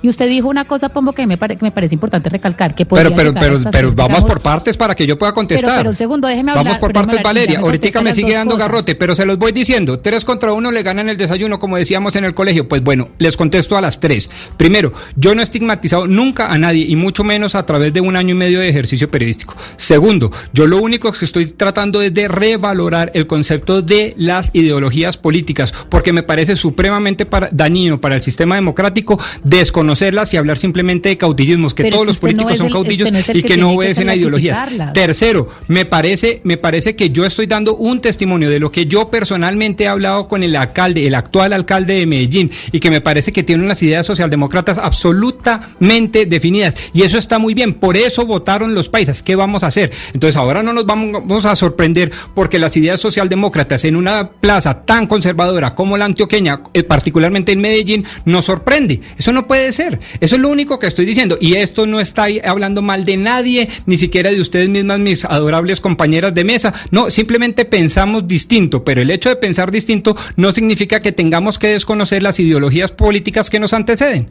y 0.02 0.08
usted 0.08 0.26
dijo 0.28 0.48
una 0.48 0.64
cosa, 0.64 0.88
Pombo, 0.88 1.12
que 1.12 1.26
me, 1.26 1.36
pare- 1.38 1.56
que 1.56 1.64
me 1.64 1.70
parece 1.70 1.94
importante 1.94 2.28
recalcar, 2.28 2.74
que 2.74 2.86
Pero, 2.86 3.14
pero, 3.14 3.34
pero, 3.34 3.60
pero 3.70 3.92
vamos 3.94 4.24
por 4.24 4.40
partes 4.40 4.76
para 4.76 4.94
que 4.94 5.06
yo 5.06 5.18
pueda 5.18 5.32
contestar. 5.32 5.70
Pero, 5.70 5.82
pero, 5.84 5.94
segundo, 5.94 6.28
déjeme 6.28 6.50
hablar, 6.52 6.64
Vamos 6.64 6.78
por 6.78 6.92
partes, 6.92 7.10
hablar, 7.18 7.24
Valeria. 7.24 7.58
me 7.58 7.64
Ahorita 7.64 8.00
me 8.02 8.14
sigue 8.14 8.34
dando 8.34 8.54
cosas. 8.54 8.68
garrote, 8.68 8.94
pero 8.94 9.14
se 9.14 9.24
los 9.24 9.38
voy 9.38 9.52
diciendo. 9.52 9.98
Tres 10.00 10.24
contra 10.24 10.52
uno 10.52 10.70
le 10.70 10.82
ganan 10.82 11.08
el 11.08 11.16
desayuno, 11.16 11.58
como 11.58 11.76
decíamos 11.76 12.14
en 12.16 12.24
el 12.24 12.34
colegio. 12.34 12.68
Pues 12.68 12.82
bueno, 12.82 13.08
les 13.18 13.36
contesto 13.36 13.76
a 13.76 13.80
las 13.80 14.00
tres. 14.00 14.30
Primero, 14.56 14.92
yo 15.16 15.34
no 15.34 15.40
he 15.40 15.44
estigmatizado 15.44 16.06
nunca 16.06 16.50
a 16.52 16.58
nadie, 16.58 16.84
y 16.86 16.96
mucho 16.96 17.24
menos 17.24 17.54
a 17.54 17.64
través 17.66 17.92
de 17.92 18.00
un 18.00 18.16
año 18.16 18.34
y 18.34 18.38
medio 18.38 18.60
de 18.60 18.68
ejercicio 18.68 19.10
periodístico. 19.10 19.54
Segundo, 19.76 20.30
yo 20.52 20.66
lo 20.66 20.78
único 20.78 21.10
que 21.12 21.24
estoy 21.24 21.46
tratando 21.46 22.02
es 22.02 22.12
de 22.14 22.28
revalorar 22.28 23.10
el 23.14 23.26
concepto 23.26 23.82
de 23.82 24.14
las 24.16 24.50
ideologías 24.54 25.16
políticas, 25.16 25.72
porque 25.88 26.12
me 26.12 26.22
parece 26.22 26.56
supremamente 26.56 27.26
para- 27.26 27.48
dañino 27.52 27.98
para 27.98 28.14
el 28.14 28.20
sistema 28.22 28.54
democrático 28.56 29.18
desconocerlas 29.58 30.32
y 30.34 30.36
hablar 30.36 30.58
simplemente 30.58 31.08
de 31.08 31.16
caudillismos, 31.16 31.74
que 31.74 31.90
todos 31.90 32.06
los 32.06 32.18
políticos 32.18 32.56
son 32.58 32.70
caudillos 32.70 33.10
y 33.32 33.42
que, 33.42 33.56
no 33.56 33.72
obedecen 33.72 34.08
a 34.08 34.14
ideologías. 34.14 34.60
Tercero, 34.94 35.48
me 35.66 35.84
parece, 35.84 36.40
me 36.44 36.56
parece 36.56 36.96
que 36.96 37.10
yo 37.10 37.24
estoy 37.24 37.46
dando 37.46 37.76
un 37.76 38.00
testimonio 38.00 38.50
de 38.50 38.60
lo 38.60 38.70
que 38.70 38.86
yo 38.86 39.10
personalmente 39.10 39.84
he 39.84 39.88
hablado 39.88 40.28
con 40.28 40.42
el 40.42 40.54
alcalde, 40.56 41.06
el 41.06 41.14
actual 41.14 41.52
alcalde 41.52 41.94
de 41.94 42.06
Medellín, 42.06 42.50
y 42.72 42.80
que 42.80 42.90
me 42.90 43.00
parece 43.00 43.32
que 43.32 43.42
tiene 43.42 43.64
unas 43.64 43.82
ideas 43.82 44.06
socialdemócratas 44.06 44.78
absolutamente 44.78 46.26
definidas. 46.26 46.74
Y 46.92 47.02
eso 47.02 47.18
está 47.18 47.38
muy 47.38 47.54
bien. 47.54 47.74
Por 47.74 47.96
eso 47.96 48.26
votaron 48.26 48.74
los 48.74 48.88
paisas. 48.88 49.22
¿Qué 49.22 49.36
vamos 49.36 49.64
a 49.64 49.68
hacer? 49.68 49.90
Entonces 50.14 50.36
ahora 50.36 50.62
no 50.62 50.72
nos 50.72 50.86
vamos, 50.86 51.44
a 51.44 51.56
sorprender 51.56 52.12
porque 52.34 52.58
las 52.58 52.76
ideas 52.76 53.00
socialdemócratas 53.00 53.84
en 53.84 53.96
una 53.96 54.30
plaza 54.30 54.82
tan 54.84 55.06
conservadora 55.06 55.74
como 55.74 55.96
la 55.96 56.04
antioqueña, 56.04 56.62
eh, 56.74 56.82
particularmente 56.82 57.52
en 57.52 57.60
Medellín, 57.60 58.04
nos 58.24 58.44
sorprende. 58.44 59.00
Eso 59.16 59.32
no 59.32 59.46
puede 59.48 59.72
ser. 59.72 59.98
Eso 60.20 60.36
es 60.36 60.40
lo 60.40 60.48
único 60.48 60.78
que 60.78 60.86
estoy 60.86 61.06
diciendo. 61.06 61.36
Y 61.40 61.54
esto 61.54 61.86
no 61.86 61.98
está 61.98 62.26
hablando 62.44 62.82
mal 62.82 63.04
de 63.04 63.16
nadie, 63.16 63.68
ni 63.86 63.96
siquiera 63.96 64.30
de 64.30 64.40
ustedes 64.40 64.68
mismas, 64.68 65.00
mis 65.00 65.24
adorables 65.24 65.80
compañeras 65.80 66.34
de 66.34 66.44
mesa. 66.44 66.72
No, 66.92 67.10
simplemente 67.10 67.64
pensamos 67.64 68.28
distinto. 68.28 68.84
Pero 68.84 69.02
el 69.02 69.10
hecho 69.10 69.28
de 69.28 69.36
pensar 69.36 69.72
distinto 69.72 70.16
no 70.36 70.52
significa 70.52 71.00
que 71.00 71.10
tengamos 71.10 71.58
que 71.58 71.68
desconocer 71.68 72.22
las 72.22 72.38
ideologías 72.38 72.92
políticas 72.92 73.50
que 73.50 73.58
nos 73.58 73.72
anteceden. 73.72 74.30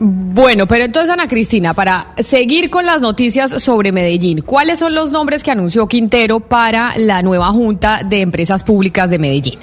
Bueno, 0.00 0.68
pero 0.68 0.84
entonces 0.84 1.10
Ana 1.10 1.26
Cristina, 1.26 1.74
para 1.74 2.14
seguir 2.18 2.70
con 2.70 2.86
las 2.86 3.00
noticias 3.00 3.60
sobre 3.62 3.90
Medellín, 3.90 4.42
¿cuáles 4.42 4.78
son 4.78 4.94
los 4.94 5.10
nombres 5.10 5.42
que 5.42 5.50
anunció 5.50 5.88
Quintero 5.88 6.38
para 6.38 6.96
la 6.96 7.20
nueva 7.22 7.48
Junta 7.48 8.02
de 8.04 8.20
Empresas 8.20 8.62
Públicas 8.62 9.10
de 9.10 9.18
Medellín? 9.18 9.58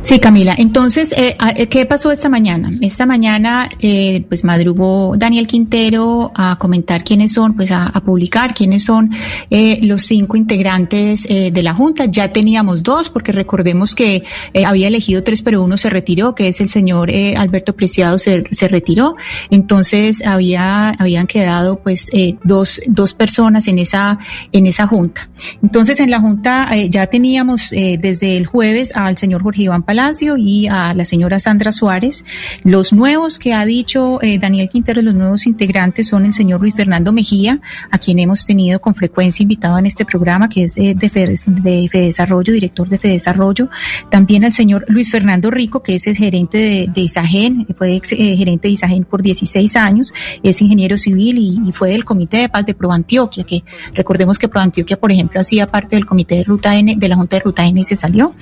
Sí, 0.00 0.18
Camila. 0.20 0.54
Entonces, 0.56 1.12
eh, 1.12 1.36
eh, 1.56 1.66
¿qué 1.66 1.84
pasó 1.84 2.10
esta 2.10 2.28
mañana? 2.28 2.70
Esta 2.80 3.04
mañana, 3.04 3.68
eh, 3.80 4.24
pues 4.28 4.44
madrugó 4.44 5.16
Daniel 5.16 5.46
Quintero 5.46 6.32
a 6.34 6.56
comentar 6.56 7.04
quiénes 7.04 7.32
son, 7.32 7.54
pues 7.54 7.72
a, 7.72 7.92
publicar 7.98 8.54
quiénes 8.54 8.84
son 8.84 9.10
los 9.50 10.02
cinco 10.02 10.36
integrantes 10.36 11.24
de 11.28 11.62
la 11.62 11.74
Junta. 11.74 12.06
Ya 12.06 12.32
teníamos 12.32 12.82
dos, 12.82 13.10
porque 13.10 13.32
recordemos 13.32 13.94
que 13.94 14.24
había 14.64 14.88
elegido 14.88 15.22
tres, 15.22 15.42
pero 15.42 15.62
uno 15.62 15.76
se 15.76 15.90
retiró, 15.90 16.34
que 16.34 16.48
es 16.48 16.60
el 16.60 16.68
señor 16.68 17.10
Alberto 17.36 17.74
Preciado, 17.74 18.18
se, 18.18 18.44
se, 18.52 18.68
retiró. 18.68 19.16
Entonces, 19.50 20.24
había, 20.24 20.90
habían 20.90 21.26
quedado, 21.26 21.80
pues, 21.80 22.08
dos, 22.44 22.80
dos 22.86 23.14
personas 23.14 23.66
en 23.66 23.78
esa, 23.78 24.18
en 24.52 24.66
esa 24.66 24.86
Junta. 24.86 25.28
Entonces, 25.62 26.00
en 26.00 26.10
la 26.10 26.20
Junta 26.20 26.68
ya 26.88 27.08
teníamos 27.08 27.70
desde 27.70 28.36
el 28.36 28.46
jueves 28.46 28.94
al 28.96 29.18
señor 29.18 29.42
Jorge 29.42 29.64
Iván 29.64 29.77
Palacio 29.82 30.36
y 30.36 30.66
a 30.68 30.94
la 30.94 31.04
señora 31.04 31.38
Sandra 31.38 31.72
Suárez. 31.72 32.24
Los 32.64 32.92
nuevos 32.92 33.38
que 33.38 33.54
ha 33.54 33.64
dicho 33.64 34.20
eh, 34.22 34.38
Daniel 34.38 34.68
Quintero, 34.68 35.02
los 35.02 35.14
nuevos 35.14 35.46
integrantes 35.46 36.08
son 36.08 36.26
el 36.26 36.34
señor 36.34 36.60
Luis 36.60 36.74
Fernando 36.74 37.12
Mejía, 37.12 37.60
a 37.90 37.98
quien 37.98 38.18
hemos 38.18 38.44
tenido 38.44 38.80
con 38.80 38.94
frecuencia 38.94 39.42
invitado 39.42 39.78
en 39.78 39.86
este 39.86 40.04
programa, 40.04 40.48
que 40.48 40.64
es 40.64 40.74
de, 40.74 40.94
de, 40.94 41.88
Desarrollo, 41.92 42.52
director 42.52 42.88
de 42.88 42.98
Desarrollo. 42.98 43.68
También 44.10 44.44
al 44.44 44.52
señor 44.52 44.84
Luis 44.88 45.10
Fernando 45.10 45.50
Rico, 45.50 45.82
que 45.82 45.94
es 45.94 46.06
el 46.06 46.16
gerente 46.16 46.58
de, 46.58 46.90
de 46.92 47.00
Isagen, 47.00 47.66
fue 47.76 47.94
ex, 47.96 48.12
eh, 48.12 48.36
gerente 48.36 48.68
de 48.68 48.72
Isagen 48.72 49.04
por 49.04 49.22
16 49.22 49.76
años, 49.76 50.12
es 50.42 50.60
ingeniero 50.60 50.96
civil 50.96 51.38
y, 51.38 51.72
fue 51.72 51.90
del 51.90 52.04
Comité 52.04 52.38
de 52.38 52.48
Paz 52.48 52.66
de 52.66 52.74
Pro 52.74 52.92
Antioquia, 52.92 53.44
que 53.44 53.62
recordemos 53.94 54.38
que 54.38 54.48
Pro 54.48 54.60
Antioquia, 54.60 54.98
por 54.98 55.12
ejemplo, 55.12 55.40
hacía 55.40 55.66
parte 55.66 55.96
del 55.96 56.06
Comité 56.06 56.36
de 56.36 56.44
Ruta 56.44 56.76
N, 56.76 56.96
de 56.96 57.08
la 57.08 57.16
Junta 57.16 57.36
de 57.36 57.40
Ruta 57.40 57.66
N 57.66 57.80
y 57.80 57.84
se 57.84 57.96
salió. 57.96 58.34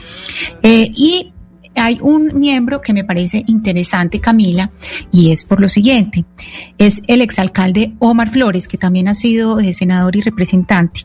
Eh, 0.63 0.91
y 0.95 1.26
hay 1.77 1.99
un 2.01 2.39
miembro 2.39 2.81
que 2.81 2.93
me 2.93 3.05
parece 3.05 3.45
interesante, 3.47 4.21
Camila, 4.21 4.71
y 5.13 5.31
es 5.31 5.45
por 5.45 5.61
lo 5.61 5.69
siguiente. 5.69 6.25
Es 6.79 7.03
el 7.07 7.21
exalcalde 7.21 7.93
Omar 7.99 8.31
Flores, 8.31 8.67
que 8.69 8.79
también 8.79 9.09
ha 9.09 9.15
sido 9.15 9.61
eh, 9.61 9.73
senador 9.73 10.17
y 10.17 10.23
representante. 10.23 11.03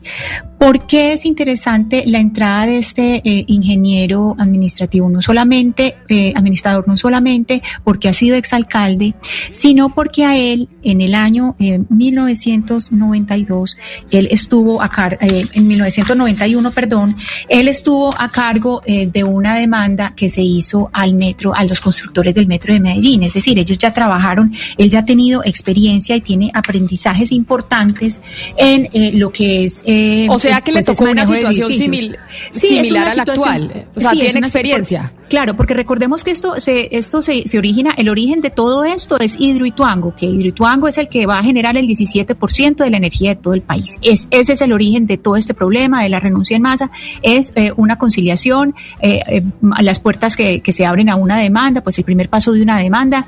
¿Por 0.58 0.86
qué 0.86 1.12
es 1.12 1.26
interesante 1.26 2.04
la 2.06 2.20
entrada 2.20 2.66
de 2.66 2.78
este 2.78 3.16
eh, 3.16 3.44
ingeniero 3.48 4.36
administrativo? 4.38 5.10
No 5.10 5.20
solamente, 5.20 5.96
eh, 6.08 6.32
administrador, 6.36 6.86
no 6.86 6.96
solamente 6.96 7.62
porque 7.82 8.08
ha 8.08 8.12
sido 8.12 8.36
exalcalde, 8.36 9.16
sino 9.50 9.92
porque 9.92 10.24
a 10.24 10.36
él 10.36 10.68
en 10.84 11.00
el 11.00 11.16
año 11.16 11.56
1992, 11.58 13.76
él 14.12 14.28
estuvo 14.30 14.80
a 14.82 14.88
cargo, 14.88 15.18
en 15.20 15.66
1991, 15.66 16.70
perdón, 16.70 17.16
él 17.48 17.66
estuvo 17.66 18.14
a 18.16 18.30
cargo 18.30 18.82
de 18.86 19.24
una 19.24 19.56
demanda 19.56 20.14
que 20.14 20.28
se 20.28 20.42
hizo 20.42 20.61
al 20.92 21.14
metro, 21.14 21.54
a 21.54 21.64
los 21.64 21.80
constructores 21.80 22.34
del 22.34 22.46
metro 22.46 22.72
de 22.72 22.80
Medellín. 22.80 23.22
Es 23.22 23.34
decir, 23.34 23.58
ellos 23.58 23.78
ya 23.78 23.92
trabajaron, 23.92 24.54
él 24.78 24.90
ya 24.90 25.00
ha 25.00 25.04
tenido 25.04 25.42
experiencia 25.44 26.16
y 26.16 26.20
tiene 26.20 26.50
aprendizajes 26.54 27.32
importantes 27.32 28.20
en 28.56 28.88
eh, 28.92 29.12
lo 29.14 29.30
que 29.30 29.64
es. 29.64 29.82
Eh, 29.84 30.26
o 30.30 30.38
sea 30.38 30.60
que 30.60 30.72
le 30.72 30.82
pues, 30.82 30.96
tocó 30.96 31.10
una 31.10 31.26
situación 31.26 31.72
similar 31.72 33.08
a 33.08 33.14
la 33.14 33.22
actual. 33.22 33.86
O 33.94 34.00
sea, 34.00 34.12
tiene 34.12 34.38
experiencia. 34.38 35.12
Claro, 35.32 35.56
porque 35.56 35.72
recordemos 35.72 36.24
que 36.24 36.30
esto 36.30 36.60
se, 36.60 36.94
esto 36.94 37.22
se, 37.22 37.46
se, 37.46 37.56
origina, 37.56 37.94
el 37.96 38.10
origen 38.10 38.42
de 38.42 38.50
todo 38.50 38.84
esto 38.84 39.18
es 39.18 39.34
Hidroituango, 39.40 40.14
que 40.14 40.26
Hidroituango 40.26 40.88
es 40.88 40.98
el 40.98 41.08
que 41.08 41.24
va 41.24 41.38
a 41.38 41.42
generar 41.42 41.74
el 41.78 41.86
17% 41.86 42.76
de 42.76 42.90
la 42.90 42.98
energía 42.98 43.30
de 43.30 43.36
todo 43.36 43.54
el 43.54 43.62
país. 43.62 43.98
Es, 44.02 44.28
ese 44.30 44.52
es 44.52 44.60
el 44.60 44.74
origen 44.74 45.06
de 45.06 45.16
todo 45.16 45.36
este 45.36 45.54
problema, 45.54 46.02
de 46.02 46.10
la 46.10 46.20
renuncia 46.20 46.54
en 46.54 46.60
masa, 46.60 46.90
es 47.22 47.54
eh, 47.56 47.72
una 47.78 47.96
conciliación, 47.96 48.74
eh, 49.00 49.20
eh, 49.26 49.42
las 49.80 50.00
puertas 50.00 50.36
que, 50.36 50.60
que, 50.60 50.72
se 50.72 50.84
abren 50.84 51.08
a 51.08 51.16
una 51.16 51.38
demanda, 51.38 51.80
pues 51.80 51.96
el 51.96 52.04
primer 52.04 52.28
paso 52.28 52.52
de 52.52 52.60
una 52.60 52.76
demanda 52.76 53.26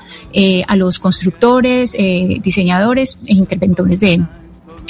a 0.69 0.77
los 0.77 0.99
constructores, 0.99 1.97
diseñadores 2.43 3.19
e 3.27 3.33
interventores 3.33 4.01
de 4.01 4.21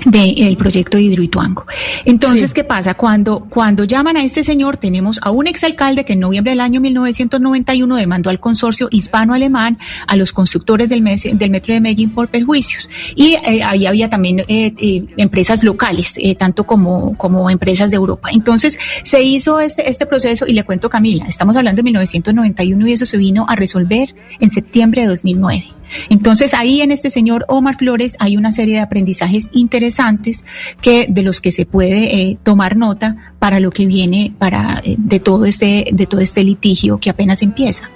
del 0.05 0.57
proyecto 0.57 0.97
de 0.97 1.05
Hidroituango. 1.05 1.67
Entonces, 2.05 2.53
¿qué 2.53 2.65
pasa? 2.65 2.95
Cuando, 2.95 3.47
cuando 3.49 3.85
llaman 3.85 4.17
a 4.17 4.25
este 4.25 4.45
señor, 4.45 4.77
tenemos 4.77 5.19
a 5.23 5.31
un 5.31 5.47
exalcalde 5.47 6.05
que 6.05 6.15
en 6.15 6.21
noviembre 6.21 6.53
del 6.53 6.61
año 6.61 6.81
1991 6.81 7.97
demandó 7.97 8.31
al 8.31 8.41
consorcio 8.41 8.89
hispano-alemán 8.91 9.79
a 10.07 10.17
los 10.17 10.33
constructores 10.33 10.89
del, 10.89 11.05
del 11.05 11.51
metro 11.51 11.75
de 11.75 11.81
Medellín 11.81 12.11
por 12.11 12.29
perjuicios. 12.29 12.91
Y 13.15 13.35
eh, 13.35 13.63
ahí 13.65 13.87
había 13.87 14.09
también 14.09 14.41
eh, 14.41 14.75
eh, 14.79 15.05
empresas 15.17 15.65
locales, 15.65 16.19
tanto 16.39 16.65
como, 16.65 17.17
como 17.17 17.51
empresas 17.51 17.91
de 17.91 17.97
Europa. 17.97 18.31
Entonces, 18.33 18.79
se 19.03 19.23
hizo 19.23 19.61
este, 19.61 19.89
este 19.89 20.07
proceso 20.07 20.47
y 20.47 20.53
le 20.53 20.65
cuento, 20.65 20.91
Camila, 20.91 21.27
estamos 21.27 21.57
hablando 21.57 21.79
de 21.79 21.85
1991 21.85 22.89
y 22.89 22.93
eso 22.93 23.07
se 23.07 23.17
vino 23.17 23.47
a 23.49 23.57
resolver 23.57 24.15
en 24.41 24.51
septiembre 24.51 25.03
de 25.03 25.09
2009. 25.09 25.65
Entonces 26.09 26.55
ahí 26.55 26.81
en 26.81 26.91
este 26.91 27.11
señor 27.11 27.45
Omar 27.49 27.77
Flores 27.77 28.17
hay 28.19 28.37
una 28.37 28.53
serie 28.53 28.75
de 28.75 28.81
aprendizajes 28.81 29.49
interesantes 29.53 30.45
que 30.81 31.07
de 31.09 31.23
los 31.23 31.41
que 31.41 31.53
se 31.53 31.67
puede 31.67 32.21
eh, 32.21 32.39
tomar 32.43 32.77
nota 32.77 33.35
para 33.39 33.61
lo 33.61 33.71
que 33.71 33.87
viene 33.87 34.33
para 34.39 34.81
eh, 34.85 34.97
de 34.99 35.21
todo 35.21 35.45
este 35.45 35.87
de 35.93 36.07
todo 36.07 36.21
este 36.21 36.45
litigio 36.45 36.99
que 36.99 37.11
apenas 37.11 37.43
empieza. 37.43 37.91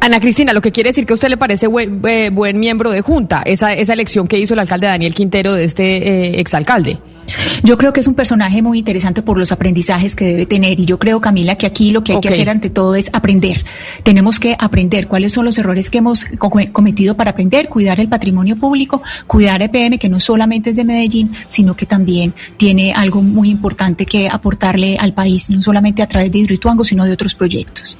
Ana 0.00 0.20
Cristina, 0.20 0.52
lo 0.52 0.60
que 0.60 0.72
quiere 0.72 0.90
decir 0.90 1.06
que 1.06 1.12
a 1.12 1.14
usted 1.14 1.28
le 1.28 1.36
parece 1.36 1.66
buen, 1.66 2.00
eh, 2.06 2.30
buen 2.30 2.58
miembro 2.60 2.90
de 2.90 3.02
Junta, 3.02 3.42
esa, 3.44 3.72
esa 3.72 3.92
elección 3.92 4.28
que 4.28 4.38
hizo 4.38 4.54
el 4.54 4.60
alcalde 4.60 4.86
Daniel 4.86 5.14
Quintero 5.14 5.54
de 5.54 5.64
este 5.64 6.40
exalcalde. 6.40 6.98
Yo 7.62 7.76
creo 7.76 7.92
que 7.92 8.00
es 8.00 8.06
un 8.06 8.14
personaje 8.14 8.62
muy 8.62 8.78
interesante 8.78 9.22
por 9.22 9.38
los 9.38 9.52
aprendizajes 9.52 10.14
que 10.14 10.24
debe 10.24 10.46
tener 10.46 10.78
y 10.80 10.86
yo 10.86 10.98
creo, 10.98 11.20
Camila, 11.20 11.56
que 11.56 11.66
aquí 11.66 11.90
lo 11.90 12.02
que 12.02 12.12
hay 12.12 12.20
que 12.20 12.28
hacer 12.28 12.48
ante 12.48 12.70
todo 12.70 12.94
es 12.94 13.10
aprender. 13.12 13.64
Tenemos 14.02 14.38
que 14.38 14.56
aprender 14.58 15.08
cuáles 15.08 15.32
son 15.32 15.44
los 15.44 15.58
errores 15.58 15.90
que 15.90 15.98
hemos 15.98 16.24
cometido 16.72 17.16
para 17.16 17.32
aprender, 17.32 17.68
cuidar 17.68 18.00
el 18.00 18.08
patrimonio 18.08 18.56
público, 18.56 19.02
cuidar 19.26 19.62
EPM, 19.62 19.98
que 19.98 20.08
no 20.08 20.20
solamente 20.20 20.70
es 20.70 20.76
de 20.76 20.84
Medellín, 20.84 21.32
sino 21.48 21.76
que 21.76 21.86
también 21.86 22.34
tiene 22.56 22.92
algo 22.92 23.22
muy 23.22 23.50
importante 23.50 24.06
que 24.06 24.28
aportarle 24.28 24.96
al 24.98 25.12
país, 25.12 25.50
no 25.50 25.62
solamente 25.62 26.02
a 26.02 26.06
través 26.06 26.32
de 26.32 26.38
Hidroituango, 26.38 26.84
sino 26.84 27.04
de 27.04 27.12
otros 27.12 27.34
proyectos. 27.34 27.98